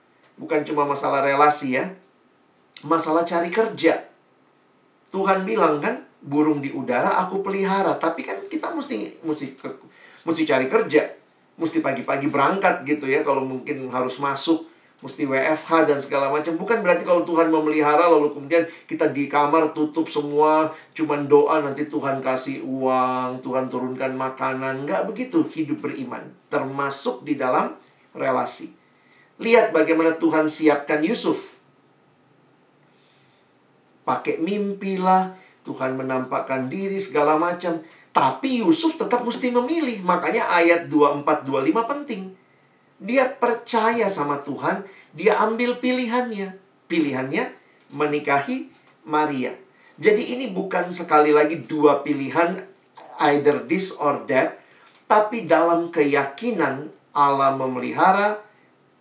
[0.40, 1.92] Bukan cuma masalah relasi ya.
[2.86, 4.06] Masalah cari kerja.
[5.10, 7.94] Tuhan bilang kan, burung di udara aku pelihara.
[7.96, 9.46] Tapi kan kita mesti mesti
[10.26, 11.02] mesti cari kerja.
[11.58, 14.66] Mesti pagi-pagi berangkat gitu ya kalau mungkin harus masuk.
[14.98, 16.58] Mesti WFH dan segala macam.
[16.58, 21.86] Bukan berarti kalau Tuhan memelihara lalu kemudian kita di kamar tutup semua cuman doa nanti
[21.86, 24.86] Tuhan kasih uang Tuhan turunkan makanan.
[24.86, 26.34] Nggak begitu hidup beriman.
[26.50, 27.78] Termasuk di dalam
[28.10, 28.74] relasi.
[29.38, 31.54] Lihat bagaimana Tuhan siapkan Yusuf.
[34.02, 35.30] Pakai mimpi lah
[35.68, 37.84] Tuhan menampakkan diri segala macam
[38.18, 40.02] tapi Yusuf tetap mesti memilih.
[40.02, 42.22] Makanya ayat 24-25 penting.
[42.98, 44.82] Dia percaya sama Tuhan,
[45.14, 46.58] dia ambil pilihannya.
[46.90, 47.44] Pilihannya
[47.94, 48.74] menikahi
[49.06, 49.54] Maria.
[49.98, 52.58] Jadi ini bukan sekali lagi dua pilihan
[53.30, 54.58] either this or that,
[55.06, 58.42] tapi dalam keyakinan Allah memelihara,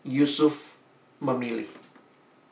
[0.06, 0.78] Yusuf
[1.22, 1.70] memilih.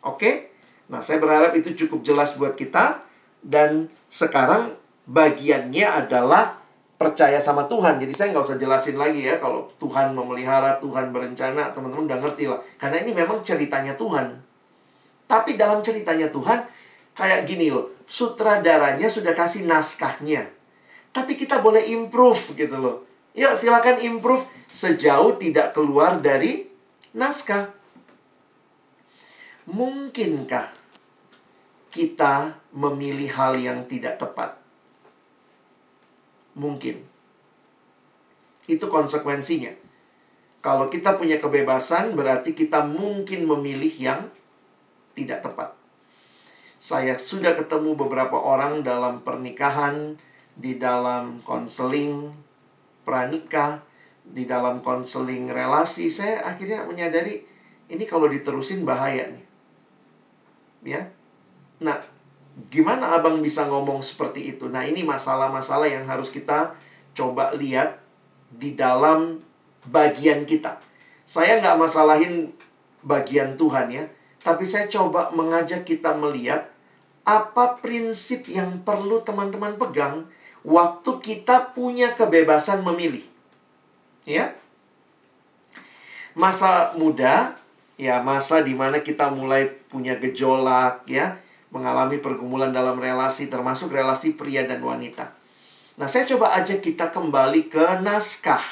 [0.02, 0.54] Oke?
[0.90, 3.02] Nah, saya berharap itu cukup jelas buat kita
[3.42, 4.72] dan sekarang
[5.12, 6.56] bagiannya adalah
[6.96, 8.00] percaya sama Tuhan.
[8.00, 12.48] Jadi saya nggak usah jelasin lagi ya kalau Tuhan memelihara, Tuhan berencana, teman-teman udah ngerti
[12.48, 12.64] lah.
[12.80, 14.40] Karena ini memang ceritanya Tuhan.
[15.28, 16.64] Tapi dalam ceritanya Tuhan,
[17.12, 20.48] kayak gini loh, sutradaranya sudah kasih naskahnya.
[21.12, 23.04] Tapi kita boleh improve gitu loh.
[23.36, 26.72] Yuk silakan improve sejauh tidak keluar dari
[27.12, 27.68] naskah.
[29.68, 30.85] Mungkinkah
[31.96, 34.66] kita memilih hal yang tidak tepat?
[36.56, 37.04] mungkin.
[38.66, 39.70] Itu konsekuensinya.
[40.64, 44.22] Kalau kita punya kebebasan, berarti kita mungkin memilih yang
[45.14, 45.78] tidak tepat.
[46.82, 50.18] Saya sudah ketemu beberapa orang dalam pernikahan,
[50.58, 52.34] di dalam konseling
[53.06, 53.86] pranikah,
[54.26, 56.10] di dalam konseling relasi.
[56.10, 57.46] Saya akhirnya menyadari
[57.86, 59.46] ini kalau diterusin bahaya nih.
[60.98, 61.02] Ya.
[61.82, 62.16] Nah,
[62.56, 64.72] Gimana abang bisa ngomong seperti itu?
[64.72, 66.72] Nah ini masalah-masalah yang harus kita
[67.12, 68.00] coba lihat
[68.48, 69.44] di dalam
[69.92, 70.80] bagian kita.
[71.28, 72.56] Saya nggak masalahin
[73.04, 74.08] bagian Tuhan ya.
[74.40, 76.72] Tapi saya coba mengajak kita melihat
[77.28, 80.24] apa prinsip yang perlu teman-teman pegang
[80.64, 83.28] waktu kita punya kebebasan memilih.
[84.24, 84.56] Ya.
[86.40, 87.60] Masa muda,
[88.00, 91.44] ya masa di mana kita mulai punya gejolak ya
[91.76, 95.36] mengalami pergumulan dalam relasi termasuk relasi pria dan wanita.
[96.00, 98.64] Nah, saya coba ajak kita kembali ke naskah.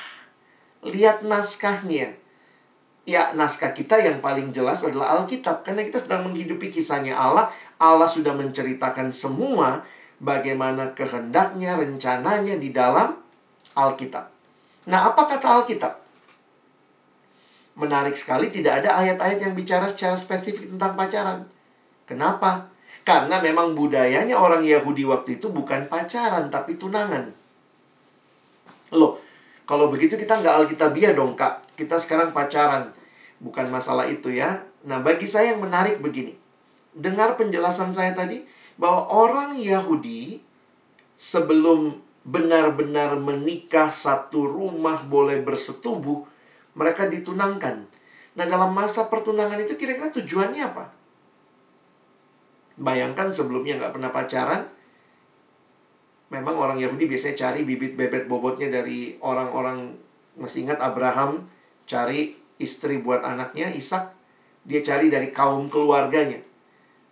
[0.87, 2.15] Lihat naskahnya.
[3.03, 7.51] Ya, naskah kita yang paling jelas adalah Alkitab karena kita sedang menghidupi kisahnya Allah.
[7.75, 9.83] Allah sudah menceritakan semua
[10.23, 13.19] bagaimana kehendaknya, rencananya di dalam
[13.75, 14.31] Alkitab.
[14.87, 15.93] Nah, apa kata Alkitab?
[17.75, 21.39] Menarik sekali tidak ada ayat-ayat yang bicara secara spesifik tentang pacaran.
[22.07, 22.72] Kenapa?
[23.03, 27.35] Karena memang budayanya orang Yahudi waktu itu bukan pacaran, tapi tunangan.
[28.95, 29.19] Loh,
[29.67, 31.75] kalau begitu kita nggak alkitabiah dong, Kak.
[31.75, 32.95] Kita sekarang pacaran.
[33.43, 34.63] Bukan masalah itu ya.
[34.87, 36.31] Nah, bagi saya yang menarik begini.
[36.95, 38.47] Dengar penjelasan saya tadi,
[38.79, 40.39] bahwa orang Yahudi
[41.19, 46.23] sebelum benar-benar menikah satu rumah boleh bersetubuh,
[46.79, 47.83] mereka ditunangkan.
[48.39, 51.02] Nah, dalam masa pertunangan itu kira-kira tujuannya apa?
[52.79, 54.65] Bayangkan sebelumnya nggak pernah pacaran.
[56.33, 59.93] Memang orang Yahudi biasanya cari bibit bebet bobotnya dari orang-orang
[60.33, 61.45] masih ingat Abraham
[61.85, 64.17] cari istri buat anaknya Ishak
[64.63, 66.39] dia cari dari kaum keluarganya.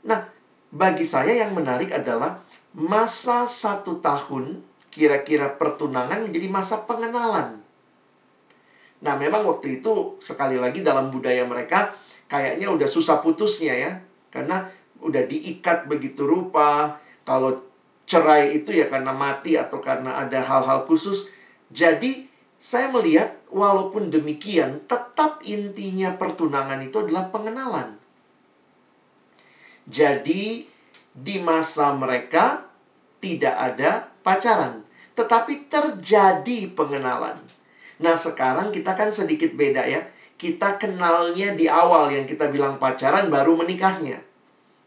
[0.08, 0.24] Nah,
[0.72, 2.40] bagi saya yang menarik adalah
[2.72, 7.60] masa satu tahun kira-kira pertunangan menjadi masa pengenalan.
[9.04, 11.92] Nah, memang waktu itu sekali lagi dalam budaya mereka
[12.32, 13.92] kayaknya udah susah putusnya ya.
[14.32, 14.64] Karena
[15.02, 17.02] udah diikat begitu rupa.
[17.26, 17.62] Kalau
[18.06, 21.30] cerai itu ya karena mati atau karena ada hal-hal khusus.
[21.72, 22.28] Jadi
[22.62, 27.98] saya melihat walaupun demikian tetap intinya pertunangan itu adalah pengenalan.
[29.90, 30.70] Jadi
[31.12, 32.70] di masa mereka
[33.18, 34.86] tidak ada pacaran,
[35.18, 37.42] tetapi terjadi pengenalan.
[38.02, 40.02] Nah, sekarang kita kan sedikit beda ya.
[40.38, 44.31] Kita kenalnya di awal yang kita bilang pacaran baru menikahnya.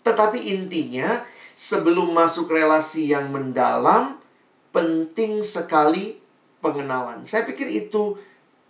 [0.05, 1.25] Tetapi intinya,
[1.57, 4.21] sebelum masuk relasi yang mendalam,
[4.71, 6.21] penting sekali
[6.61, 7.25] pengenalan.
[7.25, 8.21] Saya pikir itu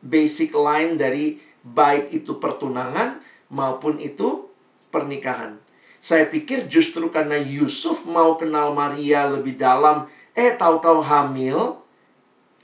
[0.05, 3.19] basic line dari baik itu pertunangan
[3.49, 4.47] maupun itu
[4.93, 5.57] pernikahan.
[6.05, 10.05] Saya pikir justru karena Yusuf mau kenal Maria lebih dalam,
[10.37, 11.81] eh tahu-tahu hamil,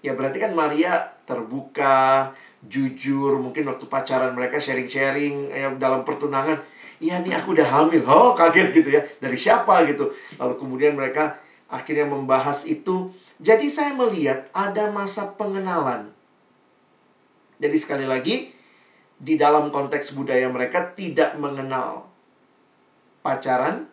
[0.05, 6.61] ya berarti kan Maria terbuka, jujur, mungkin waktu pacaran mereka sharing-sharing ya, dalam pertunangan,
[7.01, 10.13] iya nih aku udah hamil, oh kaget gitu ya, dari siapa gitu.
[10.37, 11.41] Lalu kemudian mereka
[11.73, 13.11] akhirnya membahas itu.
[13.41, 16.13] Jadi saya melihat ada masa pengenalan.
[17.57, 18.53] Jadi sekali lagi,
[19.17, 22.09] di dalam konteks budaya mereka tidak mengenal
[23.21, 23.89] pacaran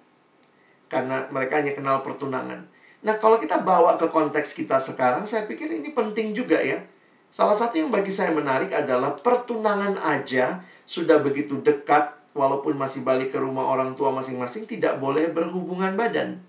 [0.88, 2.68] karena mereka hanya kenal pertunangan.
[3.03, 6.84] Nah, kalau kita bawa ke konteks kita sekarang, saya pikir ini penting juga ya.
[7.32, 13.33] Salah satu yang bagi saya menarik adalah pertunangan aja sudah begitu dekat walaupun masih balik
[13.33, 16.39] ke rumah orang tua masing-masing tidak boleh berhubungan badan.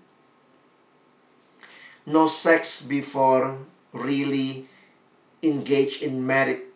[2.05, 3.57] No sex before
[3.91, 4.69] really
[5.41, 6.69] engage in marriage.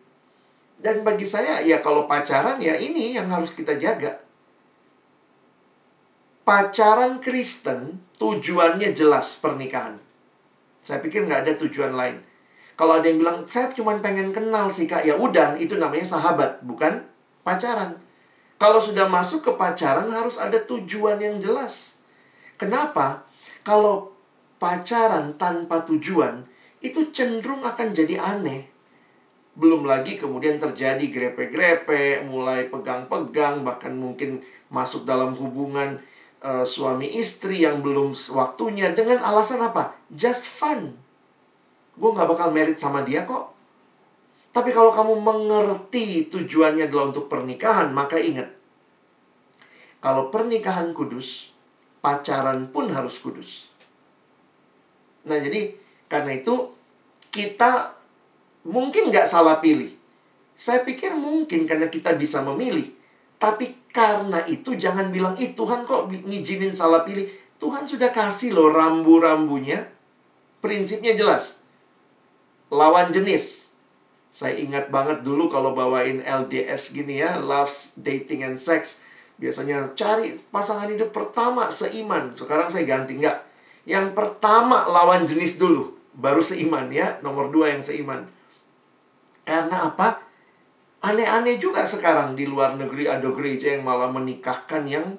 [0.82, 4.24] Dan bagi saya ya kalau pacaran ya ini yang harus kita jaga
[6.44, 9.96] pacaran Kristen tujuannya jelas pernikahan.
[10.84, 12.20] Saya pikir nggak ada tujuan lain.
[12.76, 16.60] Kalau ada yang bilang, saya cuma pengen kenal sih kak, ya udah itu namanya sahabat,
[16.60, 17.00] bukan
[17.40, 17.96] pacaran.
[18.64, 22.00] Kalau sudah masuk ke pacaran harus ada tujuan yang jelas.
[22.56, 23.28] Kenapa?
[23.60, 24.16] Kalau
[24.56, 26.48] pacaran tanpa tujuan,
[26.80, 28.64] itu cenderung akan jadi aneh.
[29.52, 34.40] Belum lagi kemudian terjadi grepe-grepe, mulai pegang-pegang, bahkan mungkin
[34.72, 36.00] masuk dalam hubungan
[36.40, 39.92] uh, suami istri yang belum waktunya dengan alasan apa?
[40.08, 40.96] Just fun.
[42.00, 43.52] Gue gak bakal merit sama dia kok.
[44.54, 48.54] Tapi kalau kamu mengerti tujuannya adalah untuk pernikahan, maka ingat.
[49.98, 51.50] Kalau pernikahan kudus,
[51.98, 53.66] pacaran pun harus kudus.
[55.26, 55.74] Nah jadi
[56.06, 56.70] karena itu
[57.34, 57.98] kita
[58.70, 59.90] mungkin gak salah pilih.
[60.54, 62.94] Saya pikir mungkin karena kita bisa memilih.
[63.42, 67.26] Tapi karena itu jangan bilang, ih Tuhan kok ngizinin salah pilih.
[67.58, 69.90] Tuhan sudah kasih loh rambu-rambunya.
[70.62, 71.64] Prinsipnya jelas.
[72.70, 73.63] Lawan jenis.
[74.34, 78.98] Saya ingat banget dulu kalau bawain LDS gini ya, Loves, Dating, and Sex.
[79.38, 82.34] Biasanya cari pasangan hidup pertama seiman.
[82.34, 83.38] Sekarang saya ganti nggak.
[83.86, 85.94] Yang pertama lawan jenis dulu.
[86.18, 87.22] Baru seiman ya.
[87.22, 88.26] Nomor dua yang seiman.
[89.46, 90.18] Karena apa?
[91.06, 95.14] Aneh-aneh juga sekarang di luar negeri ada gereja yang malah menikahkan yang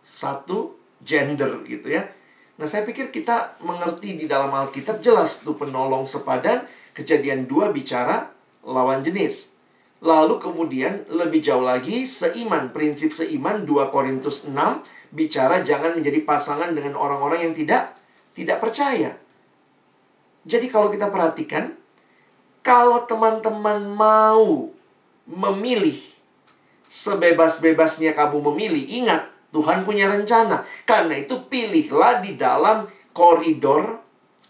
[0.00, 2.08] satu gender gitu ya.
[2.56, 8.30] Nah saya pikir kita mengerti di dalam Alkitab jelas tuh penolong sepadan kejadian dua bicara
[8.64, 9.54] lawan jenis.
[10.00, 14.56] Lalu kemudian lebih jauh lagi seiman, prinsip seiman 2 Korintus 6
[15.12, 18.00] bicara jangan menjadi pasangan dengan orang-orang yang tidak
[18.32, 19.12] tidak percaya.
[20.48, 21.76] Jadi kalau kita perhatikan
[22.64, 24.72] kalau teman-teman mau
[25.28, 25.96] memilih.
[26.90, 30.66] Sebebas-bebasnya kamu memilih, ingat Tuhan punya rencana.
[30.82, 34.02] Karena itu pilihlah di dalam koridor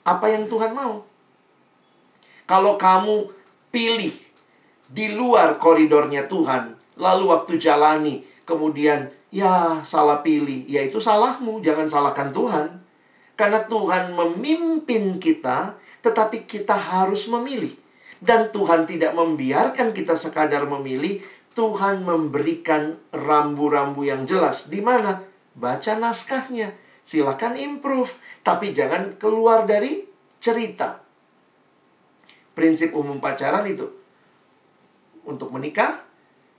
[0.08, 1.09] apa yang Tuhan mau.
[2.50, 3.30] Kalau kamu
[3.70, 4.10] pilih
[4.90, 11.86] di luar koridornya Tuhan, lalu waktu jalani, kemudian ya salah pilih, ya itu salahmu, jangan
[11.86, 12.82] salahkan Tuhan.
[13.38, 17.70] Karena Tuhan memimpin kita, tetapi kita harus memilih.
[18.18, 21.22] Dan Tuhan tidak membiarkan kita sekadar memilih,
[21.54, 24.66] Tuhan memberikan rambu-rambu yang jelas.
[24.66, 25.22] Di mana?
[25.54, 26.74] Baca naskahnya.
[27.06, 28.10] Silakan improve,
[28.42, 30.04] tapi jangan keluar dari
[30.42, 30.99] cerita.
[32.54, 33.88] Prinsip umum pacaran itu
[35.24, 36.02] untuk menikah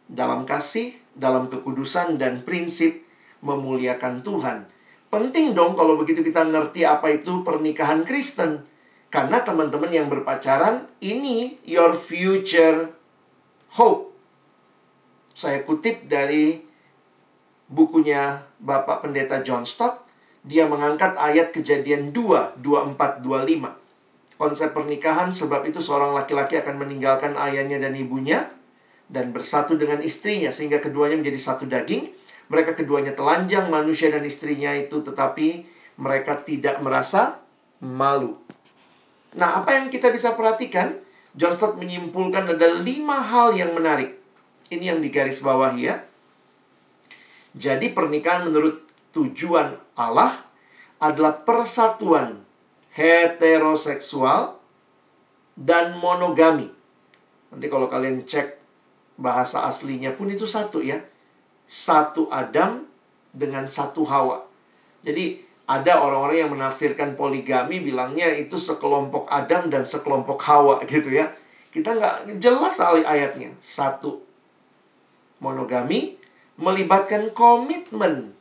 [0.08, 3.04] dalam kasih, dalam kekudusan dan prinsip
[3.44, 4.68] memuliakan Tuhan.
[5.12, 8.64] Penting dong kalau begitu kita ngerti apa itu pernikahan Kristen.
[9.12, 12.96] Karena teman-teman yang berpacaran, ini your future
[13.76, 14.16] hope.
[15.36, 16.64] Saya kutip dari
[17.68, 20.08] bukunya Bapak Pendeta John Stott.
[20.48, 23.81] Dia mengangkat ayat kejadian 2, 24, 25.
[24.42, 28.50] Konsep pernikahan sebab itu seorang laki-laki akan meninggalkan ayahnya dan ibunya
[29.06, 32.10] dan bersatu dengan istrinya sehingga keduanya menjadi satu daging.
[32.50, 35.70] Mereka keduanya telanjang manusia dan istrinya itu tetapi
[36.02, 37.38] mereka tidak merasa
[37.86, 38.34] malu.
[39.38, 40.98] Nah, apa yang kita bisa perhatikan?
[41.38, 44.18] John Stott menyimpulkan ada lima hal yang menarik.
[44.74, 46.02] Ini yang digaris bawah ya.
[47.54, 50.34] Jadi pernikahan menurut tujuan Allah
[50.98, 52.50] adalah persatuan
[52.96, 54.60] heteroseksual
[55.56, 56.68] dan monogami.
[57.52, 58.60] Nanti kalau kalian cek
[59.20, 61.00] bahasa aslinya pun itu satu ya.
[61.68, 62.84] Satu Adam
[63.32, 64.44] dengan satu Hawa.
[65.04, 65.40] Jadi
[65.72, 71.32] ada orang-orang yang menafsirkan poligami bilangnya itu sekelompok Adam dan sekelompok Hawa gitu ya.
[71.72, 73.56] Kita nggak jelas ayatnya.
[73.64, 74.32] Satu
[75.42, 76.22] Monogami
[76.62, 78.36] melibatkan komitmen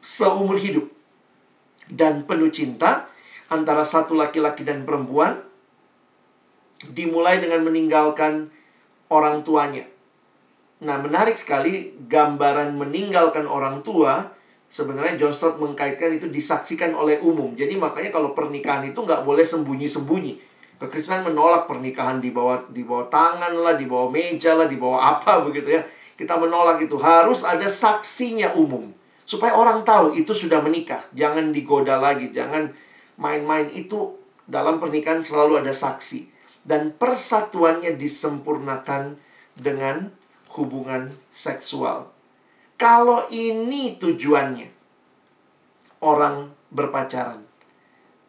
[0.00, 0.88] seumur hidup
[1.92, 3.10] dan penuh cinta
[3.52, 5.38] antara satu laki-laki dan perempuan
[6.92, 8.50] dimulai dengan meninggalkan
[9.08, 9.86] orang tuanya.
[10.84, 14.36] Nah, menarik sekali gambaran meninggalkan orang tua
[14.68, 17.56] sebenarnya John Stott mengkaitkan itu disaksikan oleh umum.
[17.56, 20.58] Jadi makanya kalau pernikahan itu nggak boleh sembunyi-sembunyi.
[20.76, 25.16] Kekristenan menolak pernikahan di bawah di bawah tangan lah, di bawah meja lah, di bawah
[25.16, 25.82] apa begitu ya.
[26.16, 28.92] Kita menolak itu harus ada saksinya umum
[29.24, 31.00] supaya orang tahu itu sudah menikah.
[31.16, 32.68] Jangan digoda lagi, jangan
[33.16, 36.28] main-main itu dalam pernikahan selalu ada saksi
[36.62, 39.18] dan persatuannya disempurnakan
[39.56, 40.12] dengan
[40.54, 42.10] hubungan seksual.
[42.76, 44.68] Kalau ini tujuannya
[46.04, 47.40] orang berpacaran,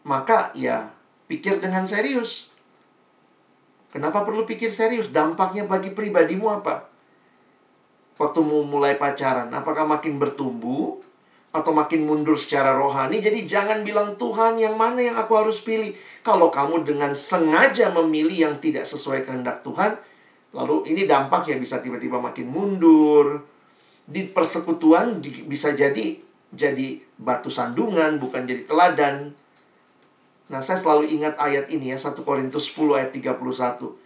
[0.07, 0.95] maka ya
[1.27, 2.47] pikir dengan serius.
[3.91, 5.11] Kenapa perlu pikir serius?
[5.11, 6.87] Dampaknya bagi pribadimu apa?
[8.17, 11.06] Waktu mau mulai pacaran, apakah makin bertumbuh
[11.57, 13.17] atau makin mundur secara rohani?
[13.17, 15.91] Jadi jangan bilang Tuhan yang mana yang aku harus pilih.
[16.21, 19.97] Kalau kamu dengan sengaja memilih yang tidak sesuai kehendak Tuhan,
[20.53, 23.41] lalu ini dampaknya bisa tiba-tiba makin mundur,
[24.07, 26.15] di persekutuan bisa jadi
[26.47, 29.35] jadi batu sandungan, bukan jadi teladan.
[30.47, 33.99] Nah, saya selalu ingat ayat ini ya, 1 Korintus 10 ayat 31.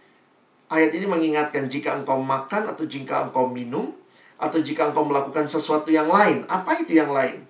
[0.66, 3.94] Ayat ini mengingatkan jika engkau makan atau jika engkau minum
[4.42, 6.42] atau jika engkau melakukan sesuatu yang lain.
[6.50, 7.46] Apa itu yang lain?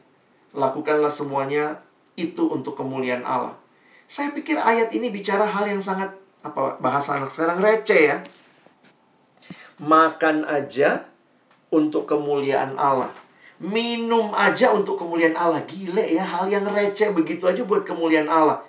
[0.52, 1.80] Lakukanlah semuanya
[2.20, 3.56] itu untuk kemuliaan Allah.
[4.04, 6.12] Saya pikir ayat ini bicara hal yang sangat
[6.44, 8.20] apa bahasa anak sekarang receh ya.
[9.80, 11.08] Makan aja
[11.72, 13.08] untuk kemuliaan Allah.
[13.56, 15.64] Minum aja untuk kemuliaan Allah.
[15.64, 18.60] Gile ya, hal yang receh begitu aja buat kemuliaan Allah.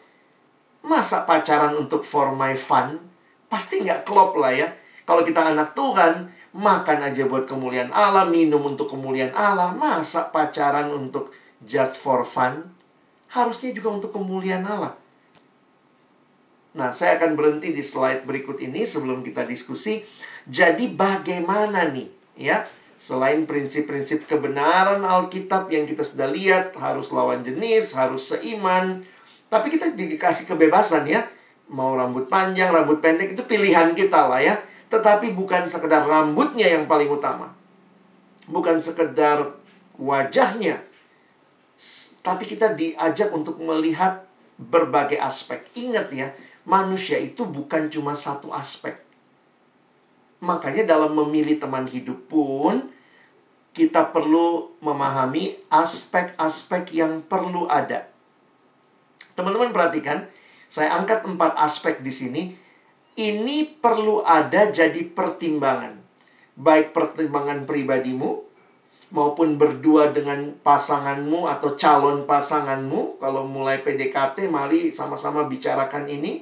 [0.79, 3.03] Masa pacaran untuk for my fun?
[3.51, 4.71] Pasti nggak klop lah ya.
[5.03, 9.73] Kalau kita anak Tuhan, makan aja buat kemuliaan Allah, minum untuk kemuliaan Allah.
[9.73, 11.33] Masa pacaran untuk
[11.65, 12.69] just for fun?
[13.33, 14.93] Harusnya juga untuk kemuliaan Allah.
[16.73, 20.01] Nah, saya akan berhenti di slide berikut ini sebelum kita diskusi.
[20.45, 22.65] Jadi bagaimana nih, ya?
[22.97, 29.05] Selain prinsip-prinsip kebenaran Alkitab yang kita sudah lihat, harus lawan jenis, harus seiman.
[29.51, 31.27] Tapi kita dikasih kebebasan ya.
[31.69, 34.55] Mau rambut panjang, rambut pendek, itu pilihan kita lah ya.
[34.93, 37.49] Tetapi bukan sekedar rambutnya yang paling utama.
[38.45, 39.57] Bukan sekedar
[39.97, 40.85] wajahnya.
[42.21, 44.29] Tapi kita diajak untuk melihat
[44.61, 45.65] berbagai aspek.
[45.73, 46.29] Ingat ya,
[46.69, 49.01] manusia itu bukan cuma satu aspek.
[50.45, 52.93] Makanya dalam memilih teman hidup pun
[53.73, 58.05] kita perlu memahami aspek-aspek yang perlu ada.
[59.33, 60.29] Teman-teman perhatikan,
[60.69, 62.43] saya angkat empat aspek di sini.
[63.13, 66.01] Ini perlu ada jadi pertimbangan.
[66.57, 68.41] Baik pertimbangan pribadimu,
[69.13, 73.21] maupun berdua dengan pasanganmu atau calon pasanganmu.
[73.21, 76.41] Kalau mulai PDKT, mari sama-sama bicarakan ini.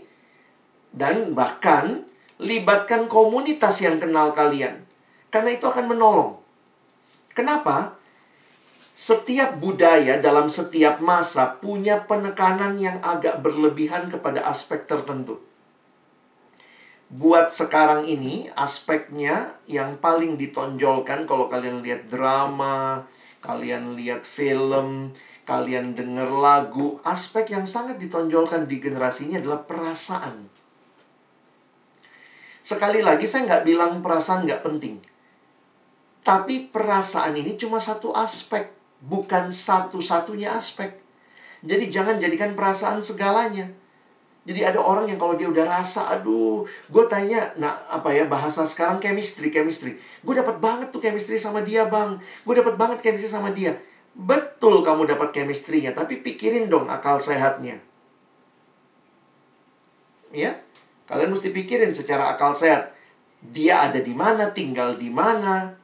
[0.92, 2.08] Dan bahkan
[2.40, 4.88] libatkan komunitas yang kenal kalian.
[5.28, 6.40] Karena itu akan menolong.
[7.36, 8.00] Kenapa?
[8.96, 15.40] Setiap budaya dalam setiap masa punya penekanan yang agak berlebihan kepada aspek tertentu.
[17.12, 23.04] Buat sekarang ini, aspeknya yang paling ditonjolkan kalau kalian lihat drama,
[23.44, 25.12] kalian lihat film,
[25.44, 30.48] kalian dengar lagu, aspek yang sangat ditonjolkan di generasi ini adalah perasaan.
[32.64, 34.96] Sekali lagi saya nggak bilang perasaan nggak penting.
[36.24, 38.72] Tapi perasaan ini cuma satu aspek,
[39.04, 40.96] bukan satu-satunya aspek.
[41.60, 43.81] Jadi jangan jadikan perasaan segalanya.
[44.42, 48.66] Jadi ada orang yang kalau dia udah rasa, aduh, gue tanya, nah apa ya bahasa
[48.66, 50.02] sekarang chemistry, chemistry.
[50.26, 53.78] Gue dapat banget tuh chemistry sama dia bang, gue dapat banget chemistry sama dia.
[54.18, 57.78] Betul kamu dapat chemistry-nya, tapi pikirin dong akal sehatnya.
[60.34, 60.58] Ya,
[61.12, 62.96] Kalian mesti pikirin secara akal sehat.
[63.44, 65.76] Dia ada di mana, tinggal di mana.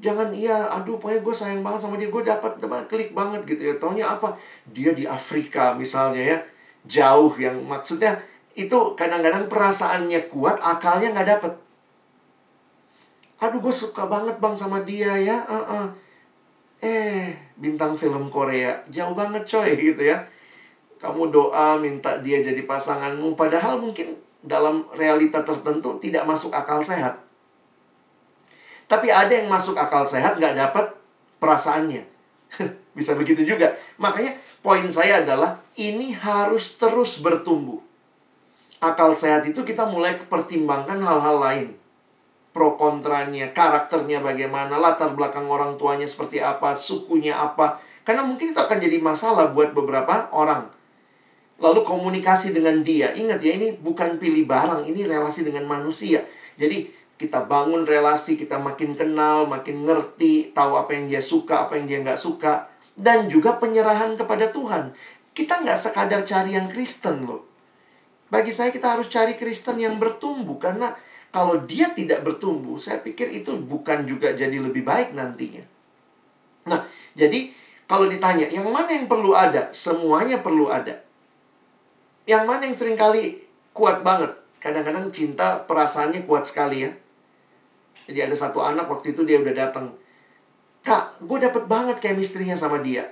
[0.00, 2.08] Jangan iya, aduh pokoknya gue sayang banget sama dia.
[2.08, 2.56] Gue dapat
[2.88, 3.76] klik banget gitu ya.
[3.76, 4.40] Taunya apa?
[4.72, 6.38] Dia di Afrika misalnya ya.
[6.84, 8.20] Jauh yang maksudnya
[8.54, 11.52] itu kadang-kadang perasaannya kuat, akalnya nggak dapet.
[13.42, 15.42] Aduh gue suka banget bang sama dia ya.
[15.48, 15.86] Uh -uh.
[16.84, 18.76] Eh, bintang film Korea.
[18.92, 20.24] Jauh banget coy gitu ya
[21.04, 27.20] kamu doa minta dia jadi pasanganmu padahal mungkin dalam realita tertentu tidak masuk akal sehat.
[28.88, 30.96] Tapi ada yang masuk akal sehat nggak dapat
[31.36, 32.08] perasaannya.
[32.96, 33.76] Bisa begitu juga.
[34.00, 34.32] Makanya
[34.64, 37.84] poin saya adalah ini harus terus bertumbuh.
[38.80, 41.68] Akal sehat itu kita mulai pertimbangkan hal-hal lain.
[42.54, 47.82] pro kontranya, karakternya bagaimana, latar belakang orang tuanya seperti apa, sukunya apa.
[48.06, 50.70] Karena mungkin itu akan jadi masalah buat beberapa orang.
[51.58, 53.10] Lalu komunikasi dengan dia.
[53.10, 56.22] Ingat ya, ini bukan pilih barang, ini relasi dengan manusia.
[56.54, 61.74] Jadi kita bangun relasi, kita makin kenal, makin ngerti, tahu apa yang dia suka, apa
[61.74, 62.70] yang dia nggak suka.
[62.94, 64.94] Dan juga penyerahan kepada Tuhan.
[65.34, 67.42] Kita nggak sekadar cari yang Kristen loh.
[68.30, 70.56] Bagi saya kita harus cari Kristen yang bertumbuh.
[70.62, 70.94] Karena
[71.34, 75.66] kalau dia tidak bertumbuh, saya pikir itu bukan juga jadi lebih baik nantinya.
[76.70, 76.86] Nah,
[77.18, 77.50] jadi
[77.84, 79.68] kalau ditanya, yang mana yang perlu ada?
[79.74, 81.04] Semuanya perlu ada.
[82.24, 83.44] Yang mana yang sering kali
[83.76, 84.32] kuat banget?
[84.56, 86.90] Kadang-kadang cinta perasaannya kuat sekali ya.
[88.08, 89.92] Jadi ada satu anak waktu itu dia udah datang.
[90.84, 93.08] Kak, gue dapet banget chemistry-nya sama dia.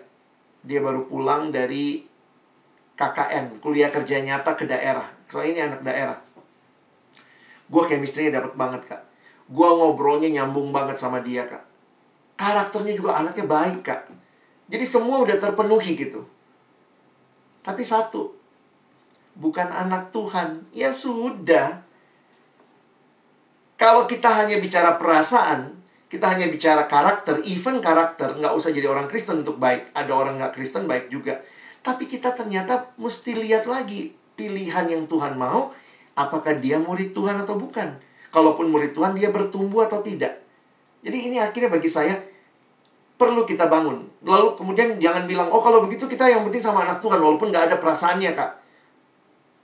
[0.60, 2.04] Dia baru pulang dari
[2.92, 5.08] KKN, kuliah kerja nyata ke daerah.
[5.26, 6.18] Soalnya ini anak daerah
[7.72, 9.02] Gue chemistry-nya dapet banget, Kak.
[9.48, 11.64] Gue ngobrolnya nyambung banget sama dia, Kak.
[12.36, 14.12] Karakternya juga anaknya baik, Kak.
[14.68, 16.28] Jadi semua udah terpenuhi gitu.
[17.64, 18.36] Tapi satu,
[19.40, 20.68] bukan anak Tuhan.
[20.76, 21.80] Ya sudah.
[23.80, 25.81] Kalau kita hanya bicara perasaan,
[26.12, 29.96] kita hanya bicara karakter, even karakter, nggak usah jadi orang Kristen untuk baik.
[29.96, 31.40] Ada orang nggak Kristen baik juga.
[31.80, 35.72] Tapi kita ternyata mesti lihat lagi pilihan yang Tuhan mau
[36.12, 37.96] apakah dia murid Tuhan atau bukan.
[38.28, 40.36] Kalaupun murid Tuhan, dia bertumbuh atau tidak.
[41.00, 42.12] Jadi ini akhirnya bagi saya
[43.16, 44.04] perlu kita bangun.
[44.20, 47.72] Lalu kemudian jangan bilang, oh kalau begitu kita yang penting sama anak Tuhan, walaupun nggak
[47.72, 48.52] ada perasaannya kak.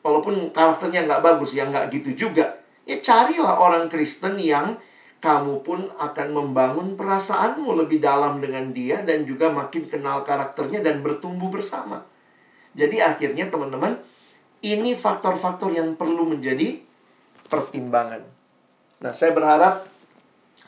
[0.00, 2.56] Walaupun karakternya nggak bagus, ya nggak gitu juga.
[2.88, 4.80] Ya carilah orang Kristen yang
[5.18, 11.02] kamu pun akan membangun perasaanmu lebih dalam dengan dia dan juga makin kenal karakternya dan
[11.02, 12.06] bertumbuh bersama.
[12.78, 13.98] Jadi akhirnya teman-teman,
[14.62, 16.78] ini faktor-faktor yang perlu menjadi
[17.50, 18.22] pertimbangan.
[19.02, 19.86] Nah, saya berharap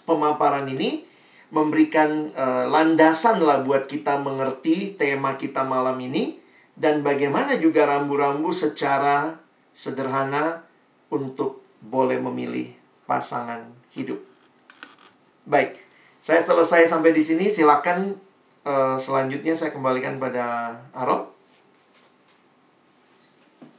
[0.03, 1.07] pemaparan ini
[1.51, 6.39] memberikan uh, landasan lah buat kita mengerti tema kita malam ini
[6.79, 9.39] dan bagaimana juga rambu-rambu secara
[9.75, 10.63] sederhana
[11.11, 12.71] untuk boleh memilih
[13.11, 14.30] pasangan hidup.
[15.51, 15.83] Baik,
[16.23, 17.51] saya selesai sampai di sini.
[17.51, 18.15] Silakan
[18.63, 21.35] uh, selanjutnya saya kembalikan pada Arok.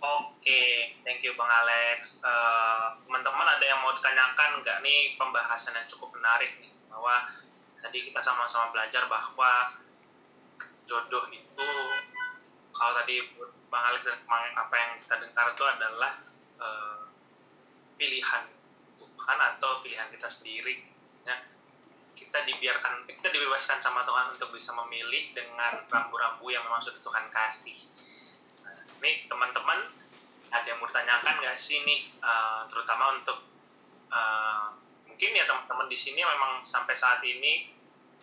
[0.03, 2.19] Oke, thank you Bang Alex.
[2.19, 7.31] Eh, teman-teman uh, ada yang mau ditanyakan nggak nih pembahasan yang cukup menarik nih bahwa
[7.79, 9.79] tadi kita sama-sama belajar bahwa
[10.83, 11.69] jodoh itu
[12.75, 13.31] kalau tadi
[13.71, 14.19] Bang Alex dan
[14.59, 16.19] apa yang kita dengar itu adalah
[16.59, 17.07] uh,
[17.95, 18.43] pilihan
[18.99, 20.83] Tuhan atau pilihan kita sendiri.
[21.23, 21.37] Ya,
[22.21, 27.27] kita dibiarkan kita dibebaskan sama Tuhan untuk bisa memilih dengan rambu-rambu yang memang sudah Tuhan
[27.33, 27.77] kasih.
[28.61, 29.89] Nah, ini teman-teman
[30.51, 33.41] ada yang mau ditanyakan nggak sih nih uh, terutama untuk
[34.11, 34.75] uh,
[35.07, 37.73] mungkin ya teman-teman di sini memang sampai saat ini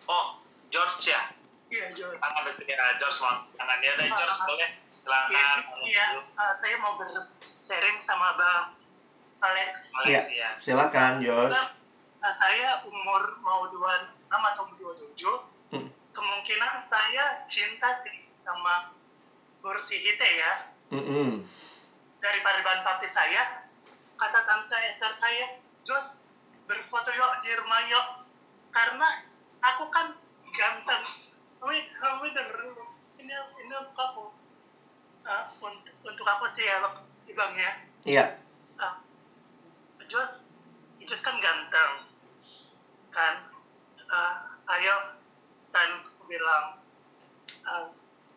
[0.07, 0.39] oh
[0.71, 1.33] George ya?
[1.69, 2.17] Iya George.
[2.17, 3.17] Tangan ya George
[3.57, 5.57] tangannya ada George uh, boleh silakan.
[5.85, 6.05] Iya, iya.
[6.33, 8.65] Uh, saya mau bersharing sama bang
[9.39, 9.73] Alex.
[10.05, 10.49] Iya ya.
[10.57, 11.78] silakan George
[12.21, 15.37] uh, saya umur mau dua enam atau dua tujuh
[15.75, 15.89] hmm.
[16.11, 18.95] kemungkinan saya cinta sih sama
[19.59, 20.53] Bursi Hite ya.
[20.89, 21.31] Mm -hmm
[22.19, 23.63] dari pariban papi saya
[24.19, 25.45] kata tante Esther saya
[25.87, 26.21] Jos
[26.67, 28.07] berfoto yuk di rumah yuk.
[28.69, 29.23] Karena
[29.63, 30.13] aku kan
[30.53, 31.03] ganteng.
[31.59, 32.75] Kami kami dengerin
[33.23, 33.33] ini
[33.65, 34.25] ini untuk aku.
[35.23, 36.83] Uh, untuk, untuk aku sih ya
[37.31, 37.71] bang ya.
[38.03, 38.25] Iya.
[38.77, 38.95] Uh,
[40.11, 40.51] Jos
[41.07, 42.08] Jos kan ganteng
[43.09, 43.49] kan.
[44.09, 44.33] Uh,
[44.73, 45.13] ayo
[45.69, 46.81] dan bilang
[47.65, 47.85] uh,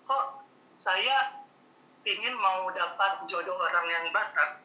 [0.04, 1.44] kok saya
[2.02, 4.60] ingin mau dapat jodoh orang yang Batak,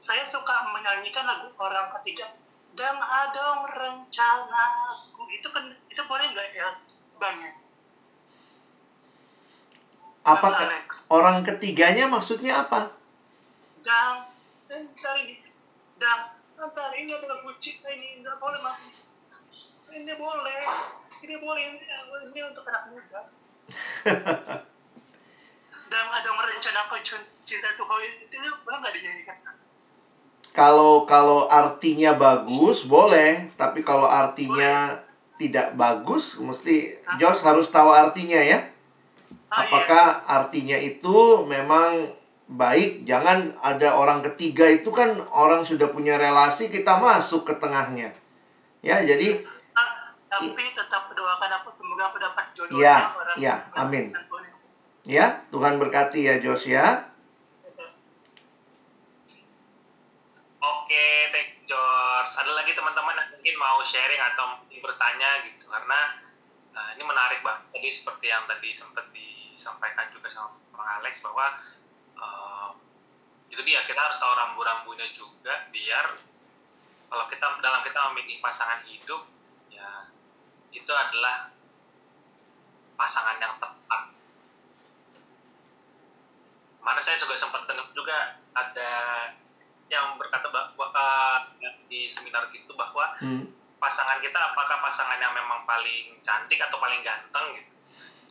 [0.00, 2.32] saya suka menyanyikan lagu orang ketiga.
[2.74, 4.66] Dan ada rencana
[5.30, 6.68] itu kan itu boleh nggak ya
[7.22, 7.52] bang ya?
[10.24, 10.48] Apa
[11.12, 12.90] orang ketiganya maksudnya apa?
[13.86, 14.26] Dan
[14.66, 14.82] dan
[15.22, 15.38] ini.
[16.00, 16.18] Dan
[16.58, 19.04] antar ini adalah cinta ini nggak boleh mas
[19.94, 20.60] ini boleh
[21.24, 21.80] ini boleh ini,
[22.34, 23.20] ini untuk anak muda
[25.94, 27.00] sedang ada merencanakan
[27.46, 29.38] cinta Tuhan itu boleh nggak dinyanyikan?
[30.50, 35.38] Kalau kalau artinya bagus boleh, tapi kalau artinya boleh.
[35.38, 37.14] tidak bagus, mesti Hah?
[37.14, 38.58] George harus tahu artinya ya.
[39.54, 39.62] Ah.
[39.62, 40.26] Apakah iya.
[40.34, 42.10] artinya itu memang
[42.50, 43.06] baik?
[43.06, 48.10] Jangan ada orang ketiga itu kan orang sudah punya relasi kita masuk ke tengahnya.
[48.82, 49.53] Ya, jadi ah,
[50.40, 54.10] tapi tetap doakan aku semoga aku dapat jodoh ya, orang ya, amin.
[55.04, 57.12] Ya, Tuhan berkati ya Jos ya.
[60.64, 61.04] Oke,
[61.68, 62.32] George.
[62.40, 66.24] Ada lagi teman-teman yang mungkin mau sharing atau mungkin bertanya gitu karena
[66.72, 67.60] nah, ini menarik bang.
[67.76, 71.60] Jadi seperti yang tadi sempat disampaikan juga sama Bang Alex bahwa
[72.16, 72.72] uh,
[73.52, 76.16] itu dia kita harus tahu rambu-rambunya juga biar
[77.12, 79.22] kalau kita dalam kita memilih pasangan hidup
[79.68, 80.10] ya
[80.74, 81.54] itu adalah
[82.98, 84.02] pasangan yang tepat.
[86.84, 88.92] Mana saya juga sempat dengar juga ada
[89.88, 90.90] yang berkata bahwa
[91.88, 93.46] di seminar gitu bahwa hmm.
[93.78, 97.72] pasangan kita apakah pasangan yang memang paling cantik atau paling ganteng gitu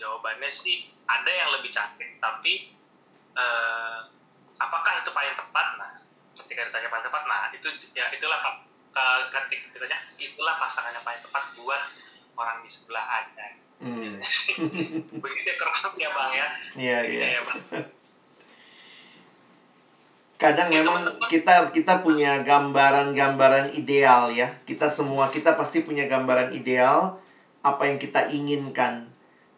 [0.03, 2.73] jawabannya sih ada yang lebih cantik tapi
[3.37, 4.09] uh,
[4.57, 5.91] apakah itu paling tepat nah
[6.43, 8.39] ketika ditanya paling tepat nah itu ya itulah
[9.29, 11.81] ketika ditanya itulah pasangan yang paling tepat buat
[12.37, 13.47] orang di sebelah anda
[13.81, 14.17] hmm.
[15.23, 17.41] begitu ya kurang ya bang ya iya iya ya,
[20.43, 24.51] kadang memang kita kita punya gambaran-gambaran ideal ya.
[24.67, 27.15] Kita semua kita pasti punya gambaran ideal
[27.63, 29.07] apa yang kita inginkan.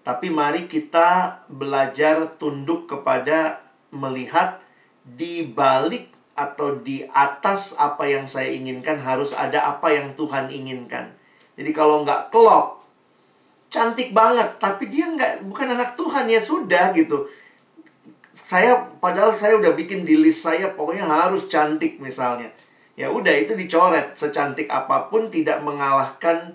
[0.05, 4.61] Tapi mari kita belajar tunduk kepada melihat
[5.01, 11.14] di balik atau di atas apa yang saya inginkan harus ada apa yang Tuhan inginkan.
[11.55, 12.83] Jadi kalau nggak klop,
[13.71, 17.27] cantik banget, tapi dia nggak bukan anak Tuhan ya sudah gitu
[18.45, 22.53] saya padahal saya udah bikin di list saya pokoknya harus cantik misalnya.
[22.93, 26.53] Ya udah itu dicoret secantik apa pun tidak mengalahkan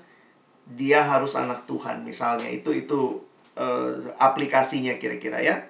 [0.71, 2.47] dia harus anak Tuhan misalnya.
[2.47, 3.19] Itu itu
[3.59, 5.67] uh, aplikasinya kira-kira ya.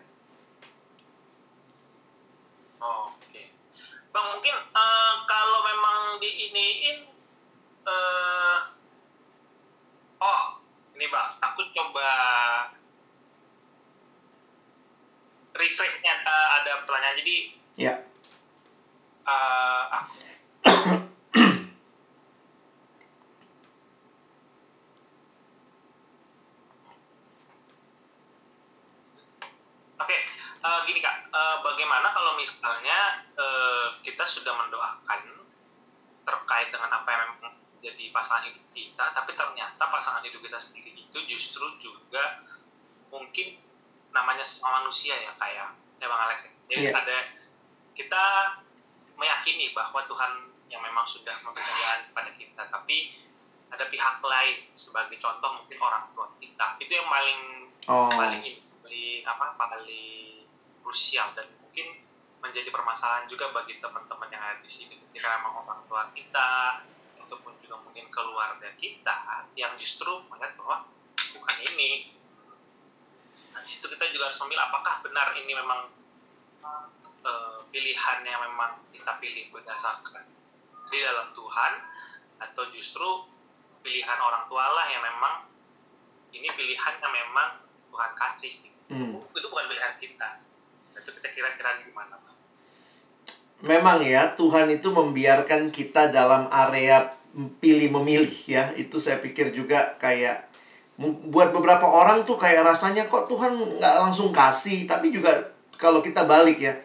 [15.61, 17.21] Refreshnya uh, ada pertanyaan.
[17.21, 17.37] Jadi
[17.77, 17.95] ya.
[19.29, 20.09] Uh,
[30.01, 30.21] Oke, okay,
[30.65, 35.45] uh, gini kak, uh, bagaimana kalau misalnya uh, kita sudah mendoakan
[36.25, 37.55] terkait dengan apa yang memang
[37.85, 42.43] jadi pasangan hidup kita, tapi ternyata pasangan hidup kita sendiri itu justru juga
[43.13, 43.70] mungkin
[44.11, 46.53] namanya manusia ya kayak ya bang Alex ya.
[46.71, 47.01] jadi yeah.
[47.01, 47.19] ada
[47.95, 48.25] kita
[49.15, 53.13] meyakini bahwa Tuhan yang memang sudah memberikan kepada kita tapi
[53.71, 57.41] ada pihak lain sebagai contoh mungkin orang tua kita itu yang paling
[57.87, 58.11] oh.
[58.11, 58.43] paling
[58.83, 60.47] paling apa paling
[60.83, 62.03] krusial dan mungkin
[62.41, 66.83] menjadi permasalahan juga bagi teman-teman yang ada di sini ketika memang orang tua kita
[67.21, 70.89] ataupun juga mungkin keluarga kita yang justru melihat bahwa
[71.37, 72.17] bukan ini
[73.55, 75.81] Nah, di situ kita juga harus memilih apakah benar ini memang
[77.25, 80.25] uh, pilihan yang memang kita pilih berdasarkan
[80.91, 81.73] di dalam Tuhan
[82.41, 83.09] atau justru
[83.81, 85.35] pilihan orang tua lah yang memang
[86.31, 88.55] ini pilihan yang memang Tuhan kasih.
[88.91, 89.23] Hmm.
[89.23, 90.29] Itu bukan pilihan kita.
[90.99, 92.19] Itu kita kira-kira gimana?
[93.61, 97.13] Memang ya, Tuhan itu membiarkan kita dalam area
[97.61, 98.73] pilih memilih ya.
[98.75, 100.50] Itu saya pikir juga kayak
[101.01, 105.33] buat beberapa orang tuh kayak rasanya kok Tuhan nggak langsung kasih tapi juga
[105.81, 106.77] kalau kita balik ya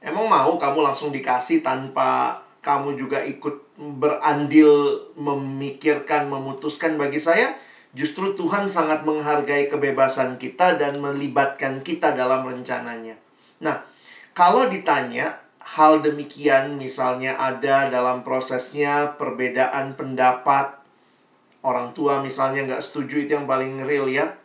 [0.00, 7.00] emang mau kamu langsung dikasih tanpa kamu juga ikut berandil memikirkan memutuskan?
[7.00, 7.56] Bagi saya
[7.96, 13.16] justru Tuhan sangat menghargai kebebasan kita dan melibatkan kita dalam rencananya.
[13.64, 13.80] Nah
[14.36, 20.79] kalau ditanya hal demikian misalnya ada dalam prosesnya perbedaan pendapat
[21.60, 24.36] orang tua misalnya nggak setuju itu yang paling real ya.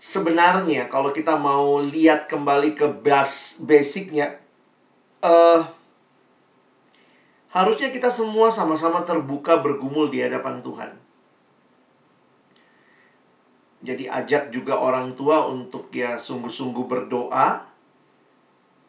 [0.00, 4.40] Sebenarnya kalau kita mau lihat kembali ke bas basicnya,
[5.20, 5.60] uh,
[7.52, 10.92] harusnya kita semua sama-sama terbuka bergumul di hadapan Tuhan.
[13.80, 17.64] Jadi ajak juga orang tua untuk ya sungguh-sungguh berdoa,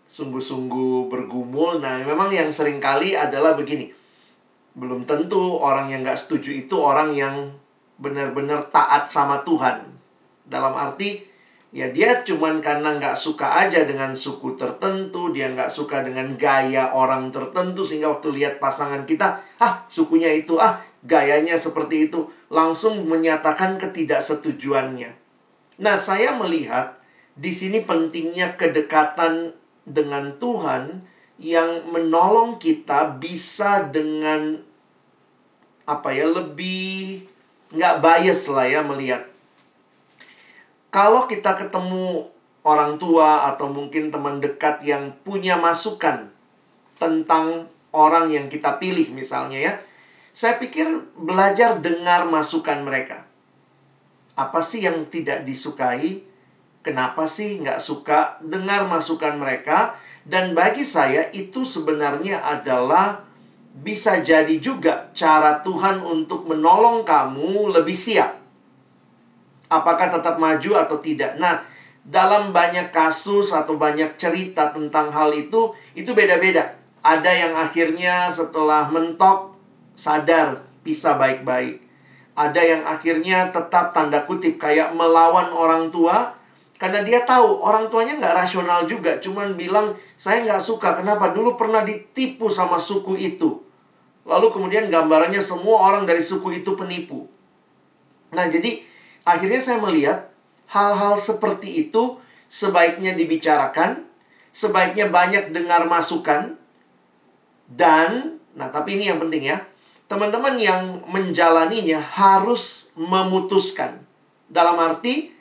[0.08, 1.80] sungguh-sungguh bergumul.
[1.80, 4.01] Nah, memang yang sering kali adalah begini
[4.72, 7.52] belum tentu orang yang gak setuju itu orang yang
[8.00, 9.84] benar-benar taat sama Tuhan.
[10.48, 11.22] Dalam arti,
[11.76, 16.96] ya dia cuman karena gak suka aja dengan suku tertentu, dia gak suka dengan gaya
[16.96, 23.08] orang tertentu, sehingga waktu lihat pasangan kita, ah sukunya itu, ah gayanya seperti itu, langsung
[23.08, 25.12] menyatakan ketidaksetujuannya.
[25.82, 27.02] Nah, saya melihat
[27.34, 29.56] di sini pentingnya kedekatan
[29.88, 31.11] dengan Tuhan
[31.42, 34.62] yang menolong kita bisa dengan
[35.90, 37.26] apa ya lebih
[37.74, 39.26] nggak bias lah ya melihat
[40.94, 42.30] kalau kita ketemu
[42.62, 46.30] orang tua atau mungkin teman dekat yang punya masukan
[47.02, 49.74] tentang orang yang kita pilih misalnya ya.
[50.32, 53.28] Saya pikir belajar dengar masukan mereka.
[54.36, 56.24] Apa sih yang tidak disukai?
[56.82, 59.96] Kenapa sih nggak suka dengar masukan mereka?
[60.22, 63.26] Dan bagi saya itu sebenarnya adalah
[63.72, 68.38] bisa jadi juga cara Tuhan untuk menolong kamu lebih siap.
[69.72, 71.40] Apakah tetap maju atau tidak?
[71.40, 71.64] Nah,
[72.04, 76.76] dalam banyak kasus atau banyak cerita tentang hal itu, itu beda-beda.
[77.02, 79.56] Ada yang akhirnya setelah mentok
[79.96, 81.82] sadar bisa baik-baik.
[82.36, 86.36] Ada yang akhirnya tetap tanda kutip kayak melawan orang tua
[86.82, 90.98] karena dia tahu orang tuanya nggak rasional juga, cuman bilang saya nggak suka.
[90.98, 91.30] Kenapa?
[91.30, 93.62] Dulu pernah ditipu sama suku itu.
[94.26, 97.30] Lalu kemudian gambarannya semua orang dari suku itu penipu.
[98.34, 98.82] Nah jadi
[99.22, 100.34] akhirnya saya melihat
[100.74, 102.18] hal-hal seperti itu
[102.50, 104.02] sebaiknya dibicarakan,
[104.50, 106.58] sebaiknya banyak dengar masukan,
[107.70, 109.62] dan, nah tapi ini yang penting ya,
[110.10, 114.02] teman-teman yang menjalaninya harus memutuskan.
[114.50, 115.32] Dalam arti,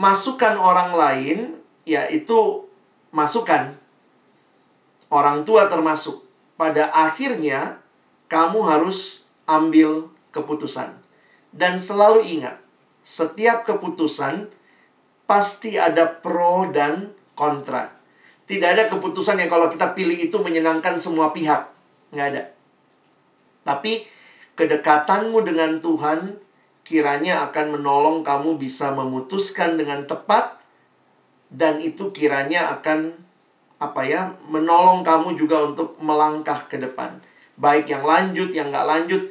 [0.00, 1.38] masukan orang lain,
[1.84, 2.64] yaitu
[3.12, 3.76] masukan.
[5.12, 6.24] Orang tua termasuk.
[6.56, 7.84] Pada akhirnya,
[8.32, 10.96] kamu harus ambil keputusan.
[11.52, 12.56] Dan selalu ingat,
[13.04, 14.48] setiap keputusan
[15.28, 17.92] pasti ada pro dan kontra.
[18.48, 21.70] Tidak ada keputusan yang kalau kita pilih itu menyenangkan semua pihak.
[22.10, 22.42] Nggak ada.
[23.62, 24.06] Tapi
[24.56, 26.34] kedekatanmu dengan Tuhan
[26.90, 30.58] kiranya akan menolong kamu bisa memutuskan dengan tepat
[31.46, 33.14] dan itu kiranya akan
[33.78, 37.22] apa ya menolong kamu juga untuk melangkah ke depan.
[37.54, 39.22] Baik yang lanjut yang nggak lanjut.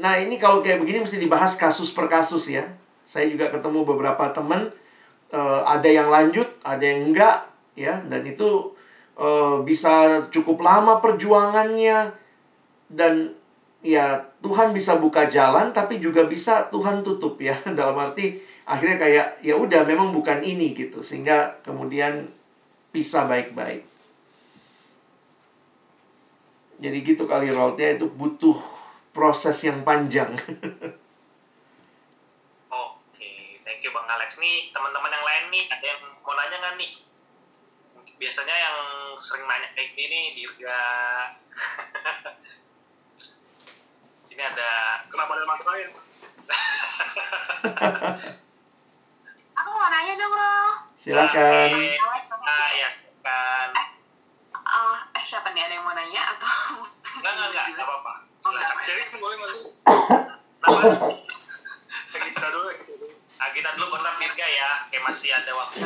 [0.00, 2.72] Nah ini kalau kayak begini mesti dibahas kasus per kasus ya.
[3.04, 4.72] Saya juga ketemu beberapa teman
[5.28, 7.44] uh, ada yang lanjut ada yang enggak
[7.76, 8.00] ya.
[8.08, 8.72] Dan itu
[9.20, 12.16] uh, bisa cukup lama perjuangannya.
[12.88, 13.36] Dan
[13.84, 17.56] ya Tuhan bisa buka jalan tapi juga bisa Tuhan tutup ya.
[17.78, 18.36] Dalam arti
[18.68, 21.00] akhirnya kayak ya udah memang bukan ini gitu.
[21.00, 22.28] Sehingga kemudian
[22.92, 23.88] bisa baik-baik.
[26.76, 28.60] Jadi gitu kali routnya itu butuh
[29.16, 30.28] proses yang panjang.
[32.68, 33.30] Oke
[33.64, 34.36] thank you bang Alex.
[34.36, 36.92] Nih teman-teman yang lain nih ada yang mau nanya nggak nih?
[38.20, 38.78] Biasanya yang
[39.16, 40.84] sering nanya kayak gini Dirga
[44.34, 45.94] sini ada kenapa ada masuk lain
[49.54, 50.58] aku mau nanya dong Ro.
[50.98, 51.70] Silakan.
[52.42, 52.90] Ah ya
[53.22, 53.88] kan eh,
[54.58, 55.70] uh, eh siapa nih?
[55.70, 56.82] Ada yang mau nanya atau
[57.16, 57.66] enggak enggak enggak.
[57.72, 58.12] Enggak apa-apa.
[58.44, 58.74] Oh, enggak.
[58.84, 59.70] jadi boleh masuk?
[62.12, 63.08] Kita dulu kita dulu.
[63.38, 64.70] Nah kita dulu baru Dirga ya.
[64.90, 65.78] Kayak masih ada waktu.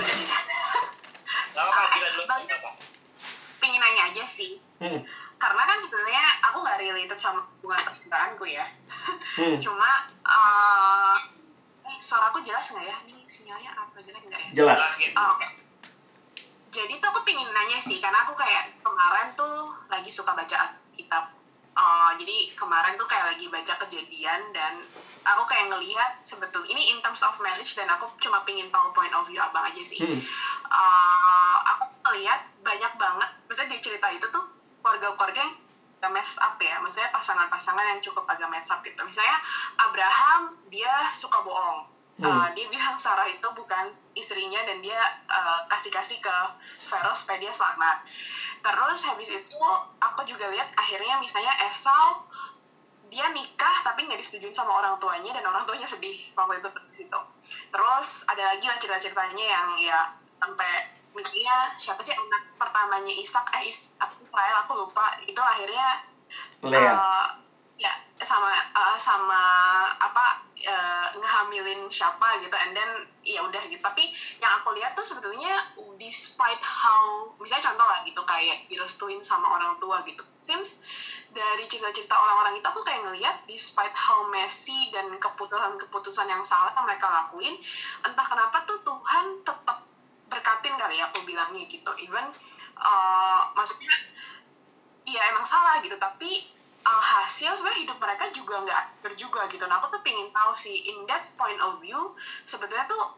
[1.53, 2.25] Nggak apa-apa kita dulu.
[2.25, 2.41] Bang.
[2.49, 2.71] nggak apa
[3.59, 4.63] pengen nanya aja sih.
[4.81, 5.03] Hmm.
[5.39, 8.67] Karena kan sebenarnya aku nggak related sama hubungan percintaanku ya
[9.39, 9.57] Hmm.
[9.65, 11.15] cuma uh,
[11.89, 14.83] eh, suaraku jelas nggak ya ini sinyalnya apa jelek nggak ya jelas.
[15.17, 15.47] Oh, oke
[16.69, 21.39] jadi tuh aku pengen nanya sih karena aku kayak kemarin tuh lagi suka baca kitab
[21.79, 24.83] Uh, jadi kemarin tuh kayak lagi baca kejadian dan
[25.23, 29.15] aku kayak ngelihat sebetul ini in terms of marriage dan aku cuma pingin tahu point
[29.15, 30.19] of view abang aja sih Hmm.
[30.67, 34.43] uh, aku ngelihat banyak banget maksudnya di cerita itu tuh
[34.81, 35.55] keluarga-keluarga yang
[35.99, 36.79] agak mess up ya.
[36.79, 38.99] Maksudnya pasangan-pasangan yang cukup agak mess up gitu.
[39.03, 39.39] Misalnya
[39.79, 41.99] Abraham dia suka bohong.
[42.19, 44.99] Uh, dia bilang Sarah itu bukan istrinya dan dia
[45.31, 46.37] uh, kasih-kasih ke
[46.91, 48.03] Pharaoh supaya dia selamat.
[48.59, 49.63] Terus habis itu
[50.03, 52.27] aku juga lihat akhirnya misalnya Esau
[53.07, 56.95] dia nikah tapi nggak disetujuin sama orang tuanya dan orang tuanya sedih waktu itu di
[57.07, 57.21] situ.
[57.71, 59.99] Terus ada lagi lah cerita-ceritanya yang ya
[60.43, 63.51] sampai misalnya siapa sih anak pertamanya Ishak?
[63.59, 63.91] Eh Is,
[64.23, 64.63] Israel?
[64.63, 65.19] Aku lupa.
[65.27, 66.07] Itu akhirnya
[66.63, 66.95] Lea.
[66.95, 67.27] eh,
[67.79, 67.93] ya
[68.23, 69.43] sama eh, sama
[69.99, 72.55] apa eh, ngehamilin siapa gitu.
[72.55, 72.91] And then
[73.27, 73.83] ya udah gitu.
[73.83, 79.51] Tapi yang aku lihat tuh sebetulnya despite how misalnya contoh lah gitu kayak direstuin sama
[79.59, 80.23] orang tua gitu.
[80.39, 80.79] Seems
[81.35, 86.89] dari cerita-cerita orang-orang itu aku kayak ngelihat despite how messy dan keputusan-keputusan yang salah yang
[86.89, 87.61] mereka lakuin
[88.01, 89.88] entah kenapa tuh Tuhan tetap
[90.29, 91.91] berkatin kali ya aku bilangnya gitu.
[91.99, 92.29] Even
[92.79, 93.93] uh, maksudnya
[95.09, 95.97] iya emang salah gitu.
[95.97, 96.45] Tapi
[96.85, 99.65] uh, hasil sebenarnya hidup mereka juga nggak akhir juga gitu.
[99.65, 102.15] Nah aku tuh pengen tahu sih in that point of view
[102.45, 103.17] sebetulnya tuh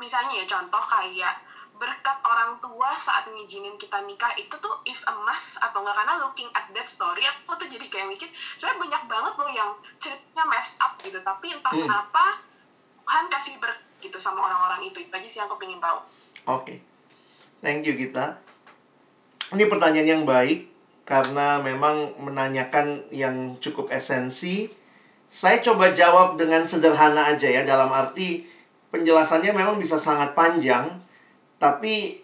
[0.00, 1.36] misalnya ya contoh kayak
[1.72, 6.14] berkat orang tua saat ngizinin kita nikah itu tuh is a must atau enggak karena
[6.22, 8.28] looking at that story aku tuh jadi kayak mikir
[8.60, 11.18] sebenarnya banyak banget loh yang ceritanya messed up gitu.
[11.18, 11.82] Tapi entah Hmm.
[11.86, 12.38] kenapa
[13.02, 14.98] Tuhan kasih berkat gitu sama orang-orang itu.
[15.02, 16.02] Itu aja sih yang aku pengen tahu
[16.50, 16.82] Oke.
[17.62, 18.42] Thank you kita.
[19.54, 20.66] Ini pertanyaan yang baik
[21.06, 24.66] karena memang menanyakan yang cukup esensi.
[25.32, 28.44] Saya coba jawab dengan sederhana aja ya dalam arti
[28.92, 31.00] penjelasannya memang bisa sangat panjang,
[31.56, 32.20] tapi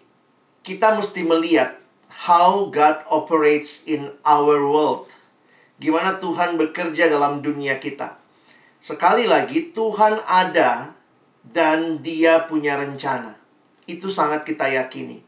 [0.61, 1.81] kita mesti melihat
[2.29, 5.09] how God operates in our world.
[5.81, 8.21] Gimana Tuhan bekerja dalam dunia kita.
[8.79, 10.93] Sekali lagi, Tuhan ada
[11.41, 13.38] dan Dia punya rencana.
[13.89, 15.25] Itu sangat kita yakini.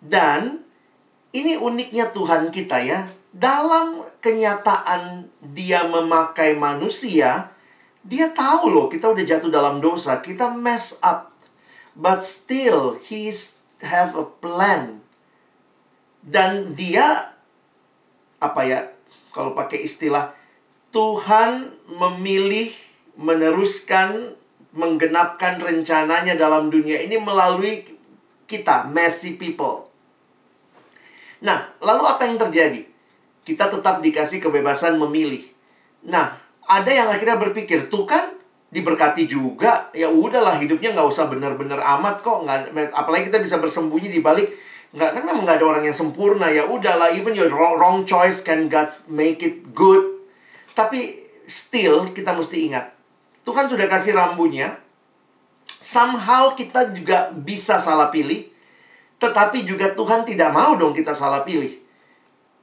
[0.00, 0.64] Dan
[1.36, 3.12] ini uniknya Tuhan kita ya.
[3.34, 7.52] Dalam kenyataan Dia memakai manusia,
[8.00, 11.34] Dia tahu loh kita udah jatuh dalam dosa, kita mess up.
[11.92, 15.04] But still, He's have a plan.
[16.24, 17.36] Dan Dia
[18.40, 18.80] apa ya?
[19.34, 20.30] Kalau pakai istilah
[20.94, 22.70] Tuhan memilih
[23.18, 24.38] meneruskan
[24.74, 27.86] menggenapkan rencananya dalam dunia ini melalui
[28.44, 29.86] kita, messy people.
[31.46, 32.82] Nah, lalu apa yang terjadi?
[33.44, 35.46] Kita tetap dikasih kebebasan memilih.
[36.10, 36.34] Nah,
[36.66, 38.34] ada yang akhirnya berpikir, tuh kan
[38.74, 44.10] diberkati juga, ya udahlah hidupnya nggak usah benar-benar amat kok, nggak, apalagi kita bisa bersembunyi
[44.10, 44.50] di balik
[44.94, 48.46] nggak kan memang nggak ada orang yang sempurna ya udahlah even your wrong, wrong choice
[48.46, 50.22] can God make it good
[50.78, 51.18] tapi
[51.50, 52.93] still kita mesti ingat,
[53.44, 54.80] Tuhan sudah kasih rambunya.
[55.84, 58.48] Somehow kita juga bisa salah pilih,
[59.20, 61.76] tetapi juga Tuhan tidak mau dong kita salah pilih.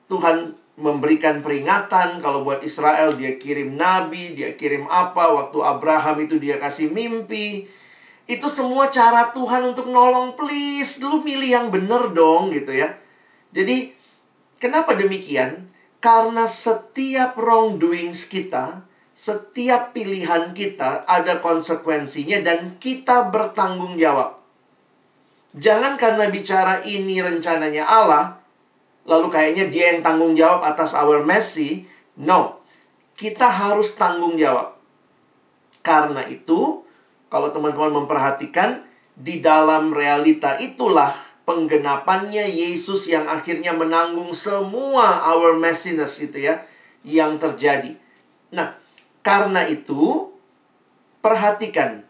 [0.10, 6.42] Tuhan memberikan peringatan kalau buat Israel dia kirim nabi, dia kirim apa, waktu Abraham itu
[6.42, 7.70] dia kasih mimpi.
[8.26, 12.98] Itu semua cara Tuhan untuk nolong, please, lu milih yang bener dong gitu ya.
[13.54, 13.94] Jadi,
[14.58, 15.70] kenapa demikian?
[16.02, 18.82] Karena setiap wrongdoings kita,
[19.22, 24.42] setiap pilihan kita ada konsekuensinya dan kita bertanggung jawab.
[25.54, 28.42] Jangan karena bicara ini rencananya Allah,
[29.06, 31.86] lalu kayaknya dia yang tanggung jawab atas our messy.
[32.18, 32.66] No,
[33.14, 34.74] kita harus tanggung jawab.
[35.86, 36.82] Karena itu,
[37.30, 38.82] kalau teman-teman memperhatikan,
[39.14, 41.14] di dalam realita itulah
[41.46, 46.66] penggenapannya Yesus yang akhirnya menanggung semua our messiness itu ya
[47.06, 47.94] yang terjadi.
[48.50, 48.81] Nah,
[49.22, 50.34] karena itu
[51.22, 52.06] perhatikan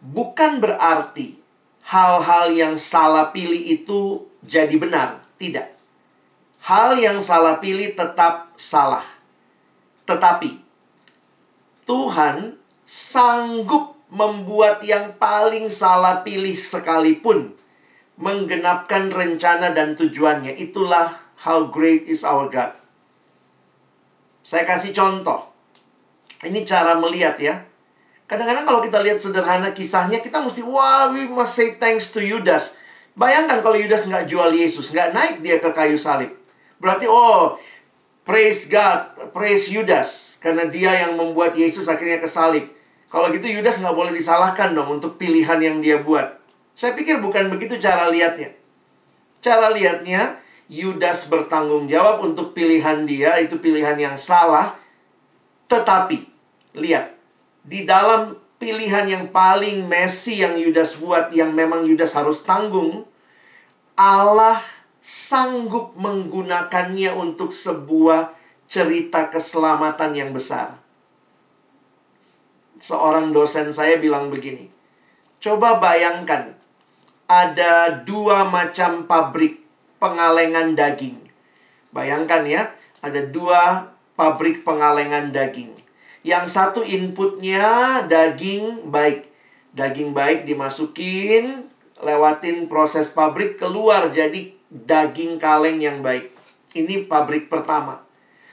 [0.00, 1.40] bukan berarti
[1.88, 5.72] hal-hal yang salah pilih itu jadi benar, tidak.
[6.64, 9.04] Hal yang salah pilih tetap salah.
[10.04, 10.60] Tetapi
[11.84, 17.52] Tuhan sanggup membuat yang paling salah pilih sekalipun
[18.16, 20.56] menggenapkan rencana dan tujuannya.
[20.56, 21.08] Itulah
[21.44, 22.72] how great is our God.
[24.44, 25.53] Saya kasih contoh.
[26.44, 27.64] Ini cara melihat ya.
[28.24, 32.80] Kadang-kadang kalau kita lihat sederhana kisahnya, kita mesti, wah, we must say thanks to Yudas.
[33.16, 36.32] Bayangkan kalau Yudas nggak jual Yesus, nggak naik dia ke kayu salib.
[36.80, 37.60] Berarti, oh,
[38.24, 40.40] praise God, praise Yudas.
[40.40, 42.68] Karena dia yang membuat Yesus akhirnya ke salib.
[43.12, 46.42] Kalau gitu Yudas nggak boleh disalahkan dong untuk pilihan yang dia buat.
[46.74, 48.50] Saya pikir bukan begitu cara lihatnya.
[49.38, 54.74] Cara lihatnya, Yudas bertanggung jawab untuk pilihan dia, itu pilihan yang salah.
[55.70, 56.33] Tetapi,
[56.74, 57.14] lihat,
[57.64, 63.06] di dalam pilihan yang paling messy yang Yudas buat, yang memang Yudas harus tanggung,
[63.94, 64.58] Allah
[64.98, 68.34] sanggup menggunakannya untuk sebuah
[68.66, 70.80] cerita keselamatan yang besar.
[72.80, 74.68] Seorang dosen saya bilang begini,
[75.38, 76.56] coba bayangkan
[77.30, 79.62] ada dua macam pabrik
[80.02, 81.20] pengalengan daging.
[81.94, 82.72] Bayangkan ya,
[83.04, 85.83] ada dua pabrik pengalengan daging.
[86.24, 89.28] Yang satu inputnya daging baik.
[89.76, 91.68] Daging baik dimasukin,
[92.00, 96.32] lewatin proses pabrik, keluar jadi daging kaleng yang baik.
[96.72, 98.00] Ini pabrik pertama.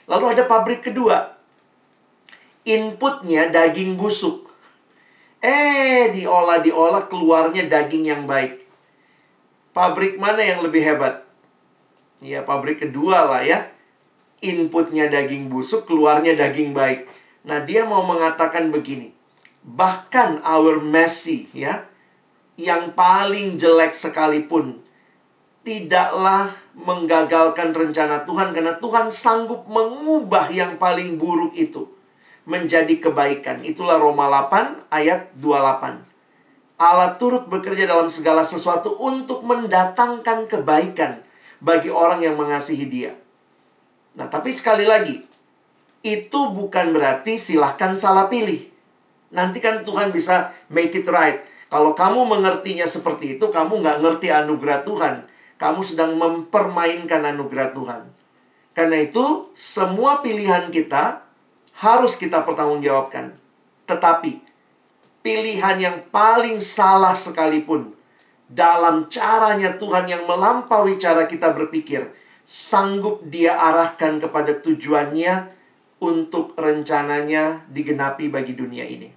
[0.06, 1.40] Lalu ada pabrik kedua.
[2.68, 4.52] Inputnya daging busuk.
[5.42, 8.62] Eh, diolah-diolah keluarnya daging yang baik.
[9.72, 11.24] Pabrik mana yang lebih hebat?
[12.22, 13.72] Ya, pabrik kedua lah ya.
[14.44, 17.21] Inputnya daging busuk, keluarnya daging baik.
[17.42, 19.14] Nah, dia mau mengatakan begini.
[19.62, 21.86] Bahkan our messy ya,
[22.58, 24.82] yang paling jelek sekalipun,
[25.62, 31.90] tidaklah menggagalkan rencana Tuhan karena Tuhan sanggup mengubah yang paling buruk itu
[32.46, 33.62] menjadi kebaikan.
[33.62, 36.10] Itulah Roma 8 ayat 28.
[36.82, 41.22] Allah turut bekerja dalam segala sesuatu untuk mendatangkan kebaikan
[41.62, 43.14] bagi orang yang mengasihi Dia.
[44.18, 45.22] Nah, tapi sekali lagi,
[46.02, 48.70] itu bukan berarti silahkan salah pilih.
[49.32, 51.46] Nanti kan Tuhan bisa make it right.
[51.72, 55.24] Kalau kamu mengertinya seperti itu, kamu nggak ngerti anugerah Tuhan.
[55.56, 58.02] Kamu sedang mempermainkan anugerah Tuhan.
[58.76, 61.24] Karena itu, semua pilihan kita
[61.80, 63.32] harus kita pertanggungjawabkan.
[63.88, 64.44] Tetapi,
[65.24, 67.96] pilihan yang paling salah sekalipun
[68.52, 72.12] dalam caranya Tuhan yang melampaui cara kita berpikir,
[72.44, 75.61] sanggup dia arahkan kepada tujuannya
[76.02, 79.10] untuk rencananya digenapi bagi dunia ini.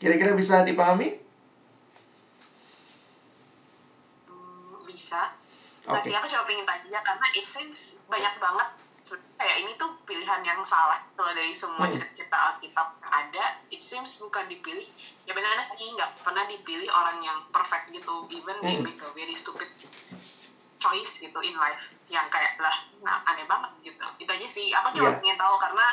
[0.00, 1.20] Kira-kira bisa dipahami?
[4.88, 5.36] Bisa.
[5.84, 6.16] Masih okay.
[6.16, 8.68] aku coba pengen tanya karena it seems banyak banget
[9.36, 11.98] kayak ini tuh pilihan yang salah kalau dari semua hmm.
[11.98, 14.86] cerita-cerita Alkitab yang ada it seems bukan dipilih
[15.26, 18.64] ya benar sih nggak pernah dipilih orang yang perfect gitu even hmm.
[18.64, 19.68] they make a very stupid
[20.78, 24.04] choice gitu in life yang kayak lah nah aneh banget gitu.
[24.20, 24.68] Itu aja sih.
[24.76, 25.18] Aku cuma yeah.
[25.18, 25.86] pengen tahu karena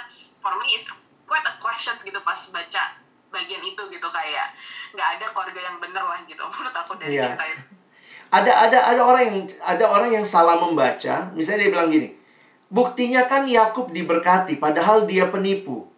[0.43, 0.85] for me is
[1.23, 2.83] quite a questions gitu pas baca
[3.29, 4.51] bagian itu gitu kayak
[4.91, 7.31] nggak ada keluarga yang bener lah gitu menurut aku dari yeah.
[7.31, 7.63] cerita itu.
[8.29, 11.31] Ada ada ada orang yang ada orang yang salah membaca.
[11.33, 12.19] Misalnya dia bilang gini
[12.69, 15.89] buktinya kan Yakub diberkati padahal dia penipu.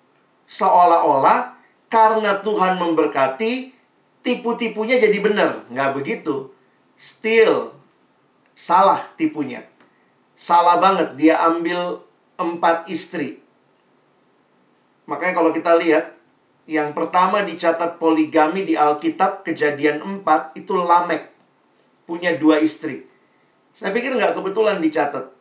[0.48, 1.56] Seolah-olah
[1.92, 3.76] karena Tuhan memberkati
[4.24, 6.52] tipu-tipunya jadi benar nggak begitu.
[6.96, 7.76] Still
[8.56, 9.71] salah tipunya
[10.42, 12.02] salah banget dia ambil
[12.42, 13.38] empat istri
[15.06, 16.18] makanya kalau kita lihat
[16.66, 21.32] yang pertama dicatat poligami di Alkitab kejadian 4 itu Lamek
[22.12, 23.08] punya dua istri.
[23.72, 25.32] Saya pikir nggak kebetulan dicatat.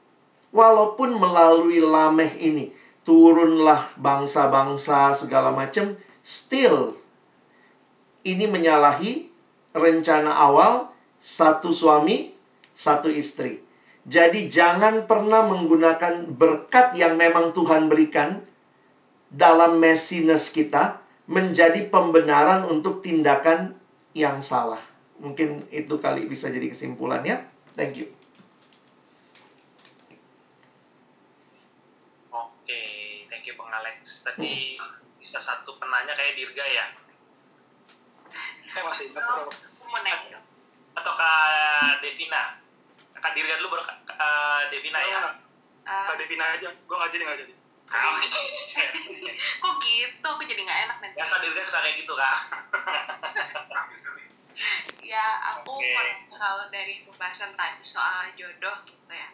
[0.55, 2.71] Walaupun melalui Lameh ini
[3.03, 6.95] turunlah bangsa-bangsa segala macam, still
[8.23, 9.31] ini menyalahi
[9.75, 12.35] rencana awal satu suami,
[12.75, 13.63] satu istri.
[14.09, 18.41] Jadi jangan pernah menggunakan berkat yang memang Tuhan berikan
[19.29, 23.77] dalam messiness kita menjadi pembenaran untuk tindakan
[24.17, 24.81] yang salah.
[25.21, 27.45] Mungkin itu kali bisa jadi kesimpulannya.
[27.77, 28.09] Thank you.
[32.33, 32.81] Oke,
[33.29, 34.25] thank you Bang Alex.
[34.25, 34.81] Tadi
[35.21, 36.87] bisa satu penanya kayak Dirga ya?
[38.89, 39.47] Masih oh,
[40.97, 42.60] Atau Kak Devina?
[43.21, 45.21] Kak Dirga dulu baru Kak uh, Devina ya?
[45.85, 47.55] Uh, Kak Devina aja, gue nggak jadi nggak jadi.
[49.63, 50.27] Kok gitu?
[50.27, 51.17] Aku jadi nggak enak nanti.
[51.17, 52.37] Biasa Dirga suka kayak gitu kak.
[55.11, 56.31] ya aku okay.
[56.31, 59.31] kalau dari pembahasan tadi soal jodoh gitu ya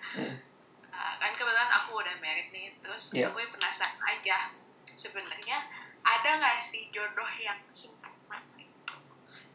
[0.89, 3.29] uh, kan kebetulan aku udah married nih terus yeah.
[3.29, 4.57] aku penasaran aja
[4.97, 5.69] sebenarnya
[6.07, 8.41] ada nggak sih jodoh yang sempurna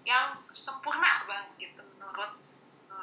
[0.06, 2.38] yang sempurna banget gitu menurut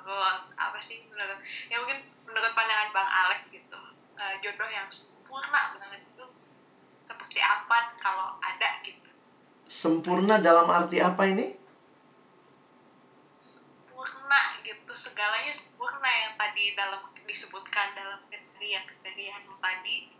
[0.08, 1.36] menurut apa sih menurut
[1.68, 3.80] ya mungkin menurut pandangan bang Alex gitu
[4.16, 6.24] uh, jodoh yang sempurna banget itu
[7.04, 9.10] seperti apa kalau ada gitu?
[9.68, 11.46] Sempurna dalam arti apa ini?
[14.68, 20.12] Gitu segalanya sempurna yang tadi dalam disebutkan dalam kriteria kriteria yang tadi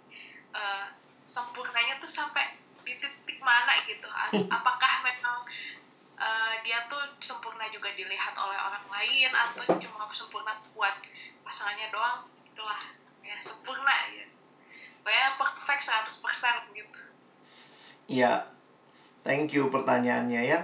[0.57, 0.89] uh,
[1.29, 4.09] sempurnanya tuh sampai di titik mana gitu?
[4.57, 5.45] Apakah memang
[6.19, 10.99] uh, dia tuh sempurna juga dilihat oleh orang lain atau cuma sempurna buat
[11.47, 12.83] pasangannya doang itulah
[13.23, 14.27] ya sempurna ya
[15.07, 15.89] kayak perfect
[16.21, 17.01] 100% gitu
[18.13, 18.45] ya
[19.25, 20.61] thank you pertanyaannya ya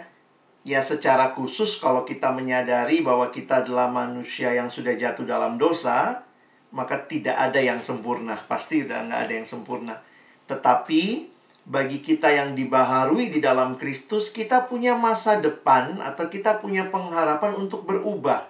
[0.64, 6.24] ya secara khusus kalau kita menyadari bahwa kita adalah manusia yang sudah jatuh dalam dosa,
[6.72, 8.34] maka tidak ada yang sempurna.
[8.48, 10.00] Pasti udah nggak ada yang sempurna.
[10.48, 11.33] Tetapi
[11.64, 17.56] bagi kita yang dibaharui di dalam Kristus, kita punya masa depan atau kita punya pengharapan
[17.56, 18.44] untuk berubah.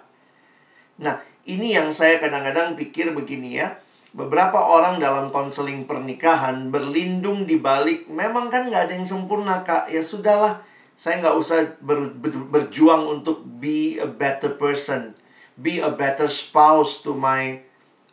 [0.99, 3.79] Nah, ini yang saya kadang-kadang pikir begini ya.
[4.15, 9.91] Beberapa orang dalam konseling pernikahan berlindung di balik, memang kan nggak ada yang sempurna kak.
[9.91, 10.63] Ya sudahlah,
[10.99, 15.15] saya nggak usah ber, ber, berjuang untuk be a better person,
[15.59, 17.59] be a better spouse to my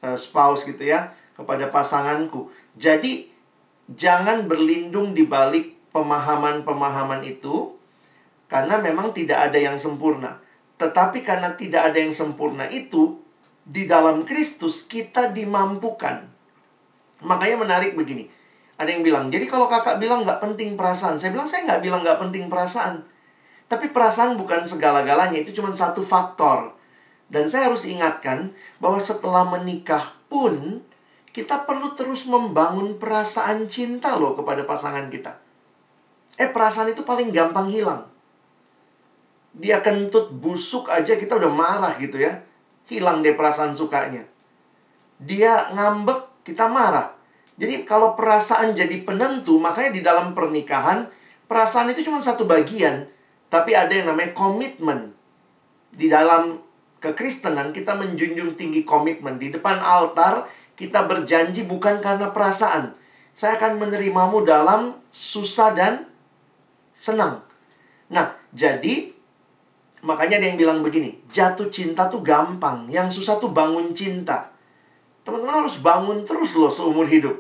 [0.02, 2.50] uh, spouse gitu ya, kepada pasanganku.
[2.74, 3.31] Jadi
[3.94, 7.77] jangan berlindung di balik pemahaman-pemahaman itu
[8.48, 10.40] karena memang tidak ada yang sempurna.
[10.77, 13.20] Tetapi karena tidak ada yang sempurna itu,
[13.62, 16.27] di dalam Kristus kita dimampukan.
[17.23, 18.27] Makanya menarik begini
[18.82, 21.14] ada yang bilang, jadi kalau kakak bilang nggak penting perasaan.
[21.14, 23.06] Saya bilang, saya nggak bilang nggak penting perasaan.
[23.70, 26.74] Tapi perasaan bukan segala-galanya, itu cuma satu faktor.
[27.31, 28.52] Dan saya harus ingatkan
[28.82, 30.82] bahwa setelah menikah pun,
[31.32, 35.40] kita perlu terus membangun perasaan cinta loh kepada pasangan kita.
[36.36, 38.09] Eh, perasaan itu paling gampang hilang.
[39.52, 42.44] Dia kentut busuk aja kita udah marah gitu ya.
[42.88, 44.24] Hilang deh perasaan sukanya.
[45.20, 47.16] Dia ngambek, kita marah.
[47.56, 51.09] Jadi kalau perasaan jadi penentu, makanya di dalam pernikahan,
[51.48, 53.09] perasaan itu cuma satu bagian.
[53.52, 55.12] Tapi ada yang namanya komitmen.
[55.92, 56.60] Di dalam
[56.98, 59.36] kekristenan kita menjunjung tinggi komitmen.
[59.36, 60.48] Di depan altar,
[60.82, 62.90] Kita berjanji bukan karena perasaan.
[63.30, 66.10] Saya akan menerimamu dalam susah dan
[66.90, 67.38] senang.
[68.10, 69.14] Nah, jadi
[70.02, 74.50] makanya ada yang bilang begini, jatuh cinta tuh gampang, yang susah tuh bangun cinta.
[75.22, 77.38] Teman-teman harus bangun terus loh seumur hidup.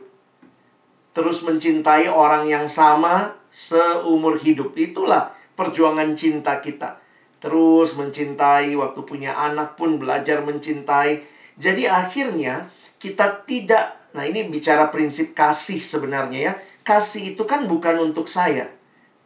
[1.10, 4.70] Terus mencintai orang yang sama seumur hidup.
[4.78, 7.02] Itulah perjuangan cinta kita.
[7.42, 11.26] Terus mencintai, waktu punya anak pun belajar mencintai.
[11.58, 12.70] Jadi akhirnya
[13.02, 16.52] kita tidak, nah ini bicara prinsip kasih sebenarnya ya.
[16.86, 18.70] Kasih itu kan bukan untuk saya.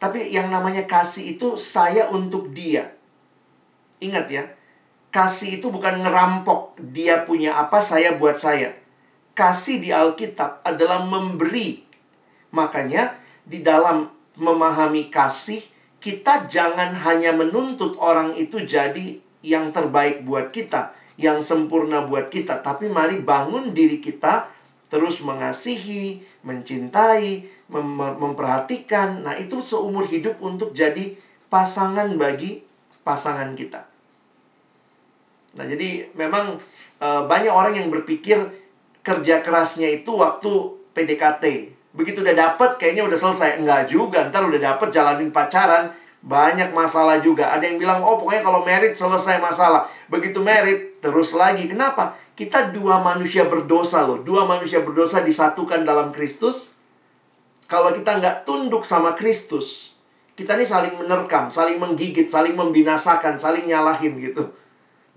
[0.01, 2.97] Tapi yang namanya kasih itu saya untuk dia.
[4.01, 4.49] Ingat ya,
[5.13, 6.81] kasih itu bukan ngerampok.
[6.89, 8.73] Dia punya apa, saya buat saya.
[9.37, 11.85] Kasih di Alkitab adalah memberi.
[12.49, 13.13] Makanya
[13.45, 15.61] di dalam memahami kasih,
[16.01, 22.61] kita jangan hanya menuntut orang itu jadi yang terbaik buat kita, yang sempurna buat kita,
[22.61, 24.53] tapi mari bangun diri kita
[24.87, 29.25] terus mengasihi, mencintai, mem memperhatikan.
[29.25, 31.17] Nah, itu seumur hidup untuk jadi
[31.51, 32.63] pasangan bagi
[33.03, 33.83] pasangan kita.
[35.57, 36.61] Nah, jadi memang
[37.01, 38.37] e, banyak orang yang berpikir
[39.01, 40.51] kerja kerasnya itu waktu
[40.93, 41.73] PDKT.
[41.97, 43.59] Begitu udah dapet kayaknya udah selesai.
[43.59, 45.91] Enggak juga, ntar udah dapet jalanin pacaran,
[46.21, 47.53] banyak masalah juga.
[47.53, 49.89] Ada yang bilang, oh pokoknya kalau merit selesai masalah.
[50.09, 51.69] Begitu merit, terus lagi.
[51.69, 52.17] Kenapa?
[52.37, 54.21] Kita dua manusia berdosa loh.
[54.21, 56.77] Dua manusia berdosa disatukan dalam Kristus.
[57.67, 59.97] Kalau kita nggak tunduk sama Kristus,
[60.37, 64.53] kita ini saling menerkam, saling menggigit, saling membinasakan, saling nyalahin gitu.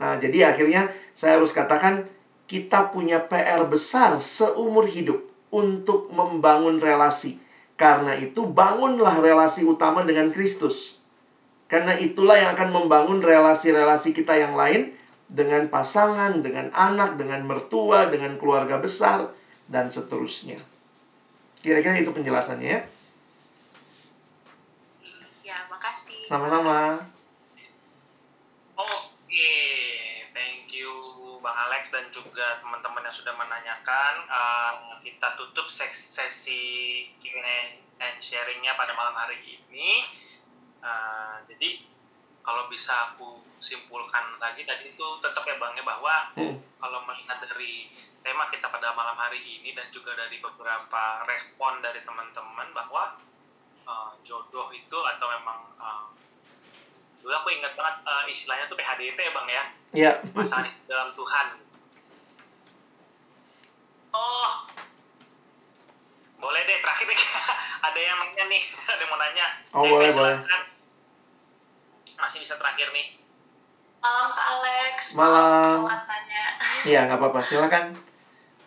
[0.01, 2.09] Nah, jadi akhirnya saya harus katakan,
[2.51, 5.23] kita punya PR besar seumur hidup
[5.55, 7.39] untuk membangun relasi.
[7.81, 11.01] Karena itu, bangunlah relasi utama dengan Kristus.
[11.65, 14.93] Karena itulah yang akan membangun relasi-relasi kita yang lain
[15.33, 19.33] dengan pasangan, dengan anak, dengan mertua, dengan keluarga besar,
[19.65, 20.61] dan seterusnya.
[21.65, 22.83] Kira-kira itu penjelasannya ya.
[25.41, 26.29] Ya, makasih.
[26.29, 27.01] Sama-sama.
[28.77, 29.80] Oke.
[31.41, 34.15] Bang Alex dan juga teman-teman yang sudah menanyakan.
[34.29, 40.05] Uh, kita tutup sesi Q&A and sharingnya pada malam hari ini.
[40.81, 41.85] Uh, jadi
[42.41, 46.57] kalau bisa aku simpulkan lagi tadi itu tetap ya Bang ya bahwa hmm.
[46.81, 47.93] kalau melihat dari
[48.25, 53.21] tema kita pada malam hari ini dan juga dari beberapa respon dari teman-teman bahwa
[53.85, 56.05] uh, jodoh itu atau memang uh,
[57.21, 59.65] dulu aku ingat banget uh, istilahnya tuh PHDT ya bang ya.
[59.91, 60.13] Iya.
[60.33, 61.47] masalah dalam Tuhan.
[64.11, 64.51] Oh.
[66.41, 67.21] Boleh deh terakhir nih.
[67.87, 69.47] Ada yang nanya nih ada yang mau nanya.
[69.73, 70.37] Oh eh, boleh boleh.
[72.21, 73.17] Masih bisa terakhir nih.
[74.01, 74.97] Malam kak Alex.
[75.17, 75.89] Malam.
[75.89, 76.45] Tanya.
[76.85, 77.41] Iya nggak apa-apa.
[77.45, 77.97] Silakan.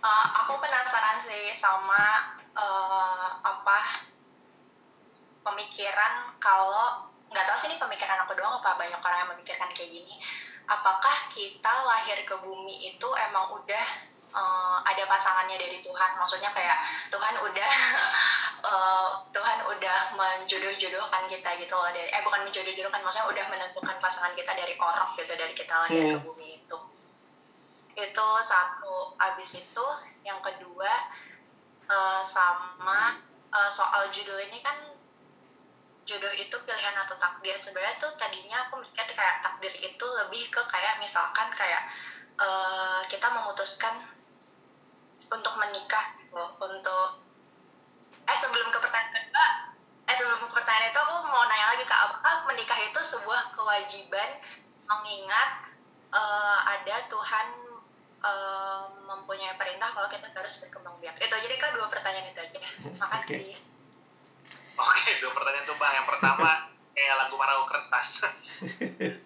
[0.03, 4.03] Uh, aku penasaran sih sama uh, apa
[5.45, 9.89] pemikiran kalau nggak tahu sih ini pemikiran aku doang apa banyak orang yang memikirkan kayak
[9.89, 10.21] gini.
[10.69, 13.85] Apakah kita lahir ke bumi itu emang udah
[14.31, 16.11] uh, ada pasangannya dari Tuhan?
[16.15, 16.77] Maksudnya kayak
[17.09, 17.71] Tuhan udah
[18.63, 24.37] uh, Tuhan udah menjodoh-jodohkan kita gitu loh dari eh bukan menjodoh-jodohkan maksudnya udah menentukan pasangan
[24.37, 26.13] kita dari orok gitu dari kita lahir hmm.
[26.13, 26.77] ke bumi itu.
[27.97, 29.17] Itu satu.
[29.17, 29.85] Abis itu
[30.21, 30.91] yang kedua
[31.89, 33.17] uh, sama
[33.51, 34.92] uh, soal judul ini kan
[36.03, 37.55] jodoh itu pilihan atau takdir.
[37.55, 41.87] Sebenarnya tuh tadinya aku mikir kayak takdir itu lebih ke kayak misalkan kayak
[42.39, 44.03] uh, kita memutuskan
[45.31, 46.43] untuk menikah gitu.
[46.59, 47.07] Untuk
[48.23, 49.47] eh sebelum ke pertanyaan kedua
[50.03, 54.29] eh sebelum ke pertanyaan itu aku mau nanya lagi ke apakah menikah itu sebuah kewajiban
[54.83, 55.71] mengingat
[56.11, 57.47] uh, ada Tuhan
[58.19, 61.15] uh, mempunyai perintah kalau kita harus berkembang biak?
[61.19, 62.59] Itu jadi kan dua pertanyaan itu aja.
[63.01, 63.55] Makasih.
[63.55, 63.72] Okay.
[64.73, 65.93] Oke, dua pertanyaan tuh Bang.
[65.93, 66.49] Yang pertama,
[66.95, 68.09] kayak lagu Marau Kertas.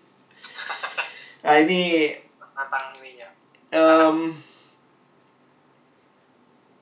[1.45, 2.11] nah ini...
[2.57, 3.29] Tentang ininya.
[3.71, 4.33] Um,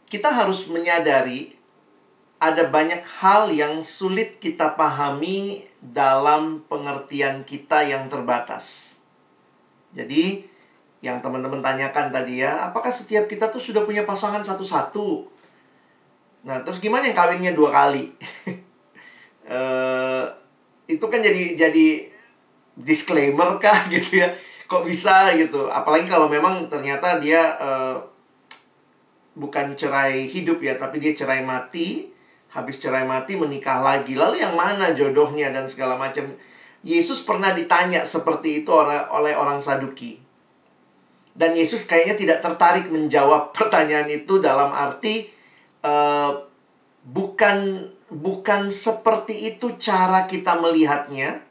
[0.07, 1.55] kita harus menyadari
[2.39, 8.97] ada banyak hal yang sulit kita pahami dalam pengertian kita yang terbatas.
[9.95, 10.43] Jadi,
[10.99, 15.34] yang teman-teman tanyakan tadi ya, apakah setiap kita tuh sudah punya pasangan satu-satu?
[16.45, 18.13] Nah, terus gimana yang kawinnya dua kali?
[19.49, 20.29] uh,
[20.93, 21.87] itu kan jadi jadi
[22.77, 24.29] disclaimer kah gitu ya?
[24.69, 25.67] Kok bisa gitu?
[25.73, 27.97] Apalagi kalau memang ternyata dia uh,
[29.33, 32.13] bukan cerai hidup ya, tapi dia cerai mati.
[32.53, 34.15] Habis cerai mati menikah lagi.
[34.15, 36.29] Lalu yang mana jodohnya dan segala macam.
[36.85, 40.21] Yesus pernah ditanya seperti itu oleh orang Saduki.
[41.35, 45.34] Dan Yesus kayaknya tidak tertarik menjawab pertanyaan itu dalam arti
[45.85, 46.31] uh,
[47.05, 51.45] bukan bukan seperti itu cara kita melihatnya,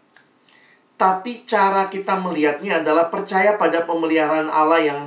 [0.98, 5.01] tapi cara kita melihatnya adalah percaya pada pemeliharaan Allah yang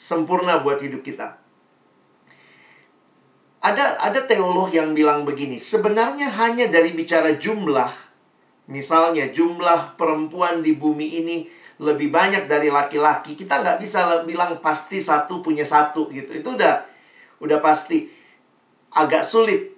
[0.00, 1.36] sempurna buat hidup kita.
[3.64, 7.88] Ada ada teolog yang bilang begini, sebenarnya hanya dari bicara jumlah,
[8.68, 11.36] misalnya jumlah perempuan di bumi ini
[11.80, 16.36] lebih banyak dari laki-laki, kita nggak bisa bilang pasti satu punya satu gitu.
[16.36, 16.84] Itu udah
[17.40, 18.04] udah pasti
[18.94, 19.74] agak sulit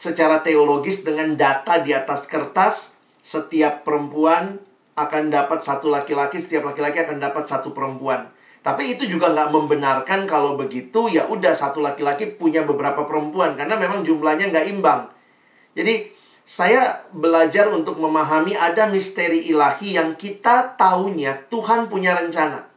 [0.00, 4.56] secara teologis dengan data di atas kertas setiap perempuan
[4.96, 8.30] akan dapat satu laki-laki, setiap laki-laki akan dapat satu perempuan.
[8.60, 13.76] Tapi itu juga nggak membenarkan kalau begitu ya udah satu laki-laki punya beberapa perempuan karena
[13.76, 15.08] memang jumlahnya nggak imbang.
[15.72, 16.12] Jadi
[16.44, 22.68] saya belajar untuk memahami ada misteri ilahi yang kita tahunya Tuhan punya rencana.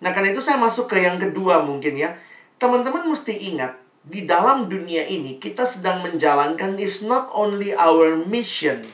[0.00, 2.16] Nah karena itu saya masuk ke yang kedua mungkin ya.
[2.56, 3.76] Teman-teman mesti ingat
[4.06, 8.86] di dalam dunia ini kita sedang menjalankan is not only our mission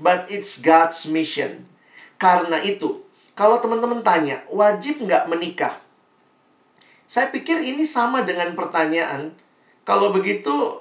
[0.00, 1.68] but it's God's mission.
[2.16, 3.04] Karena itu
[3.36, 5.76] kalau teman-teman tanya, wajib nggak menikah?
[7.04, 9.36] Saya pikir ini sama dengan pertanyaan,
[9.84, 10.80] kalau begitu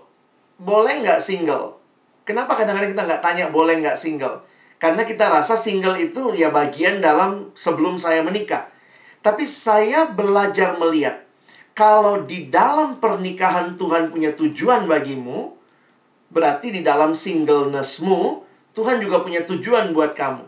[0.56, 1.84] boleh nggak single?
[2.24, 4.48] Kenapa kadang-kadang kita nggak tanya boleh nggak single?
[4.80, 8.72] Karena kita rasa single itu ya bagian dalam sebelum saya menikah.
[9.20, 11.25] Tapi saya belajar melihat,
[11.76, 15.60] kalau di dalam pernikahan Tuhan punya tujuan bagimu,
[16.32, 20.48] berarti di dalam singlenessmu, Tuhan juga punya tujuan buat kamu.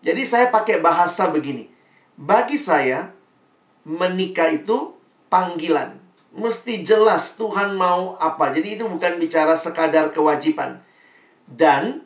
[0.00, 1.68] Jadi saya pakai bahasa begini.
[2.16, 3.12] Bagi saya,
[3.84, 4.96] menikah itu
[5.28, 6.00] panggilan.
[6.32, 8.52] Mesti jelas Tuhan mau apa.
[8.52, 10.80] Jadi itu bukan bicara sekadar kewajiban.
[11.44, 12.00] Dan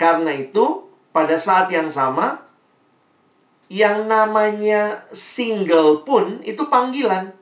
[0.00, 2.44] karena itu, pada saat yang sama,
[3.68, 7.39] yang namanya single pun itu panggilan.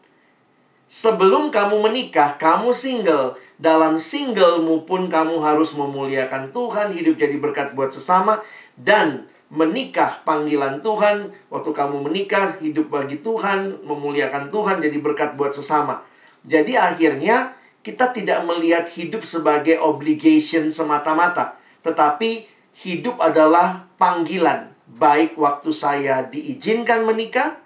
[0.88, 3.36] Sebelum kamu menikah, kamu single.
[3.60, 8.40] Dalam singlemu pun kamu harus memuliakan Tuhan, hidup jadi berkat buat sesama,
[8.72, 15.52] dan menikah panggilan Tuhan, waktu kamu menikah hidup bagi Tuhan, memuliakan Tuhan jadi berkat buat
[15.52, 16.00] sesama.
[16.48, 17.52] Jadi akhirnya
[17.84, 22.48] kita tidak melihat hidup sebagai obligation semata-mata, tetapi
[22.80, 24.72] hidup adalah panggilan.
[24.88, 27.60] Baik waktu saya diizinkan menikah,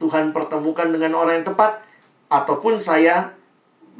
[0.00, 1.91] Tuhan pertemukan dengan orang yang tepat,
[2.32, 3.36] ataupun saya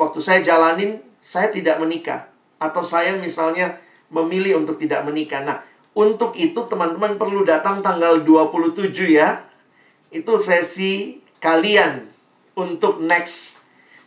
[0.01, 3.77] waktu saya jalanin saya tidak menikah atau saya misalnya
[4.09, 5.45] memilih untuk tidak menikah.
[5.45, 5.61] Nah,
[5.93, 9.45] untuk itu teman-teman perlu datang tanggal 27 ya.
[10.13, 12.09] Itu sesi kalian
[12.57, 13.65] untuk next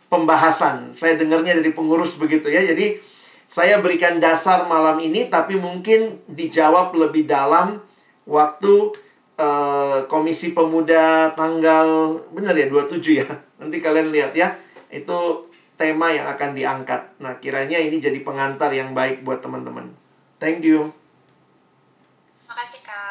[0.10, 0.94] pembahasan.
[0.94, 2.62] Saya dengarnya dari pengurus begitu ya.
[2.62, 3.02] Jadi
[3.46, 7.82] saya berikan dasar malam ini tapi mungkin dijawab lebih dalam
[8.26, 8.94] waktu
[9.38, 13.45] uh, Komisi Pemuda tanggal benar ya 27 ya.
[13.62, 14.56] Nanti kalian lihat ya.
[14.92, 17.20] Itu tema yang akan diangkat.
[17.20, 19.92] Nah, kiranya ini jadi pengantar yang baik buat teman-teman.
[20.40, 20.92] Thank you.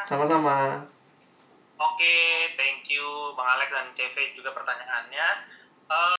[0.04, 0.84] Sama-sama.
[1.80, 2.16] Oke,
[2.60, 5.28] thank you Bang Alex dan CV juga pertanyaannya.
[5.88, 6.12] Uh,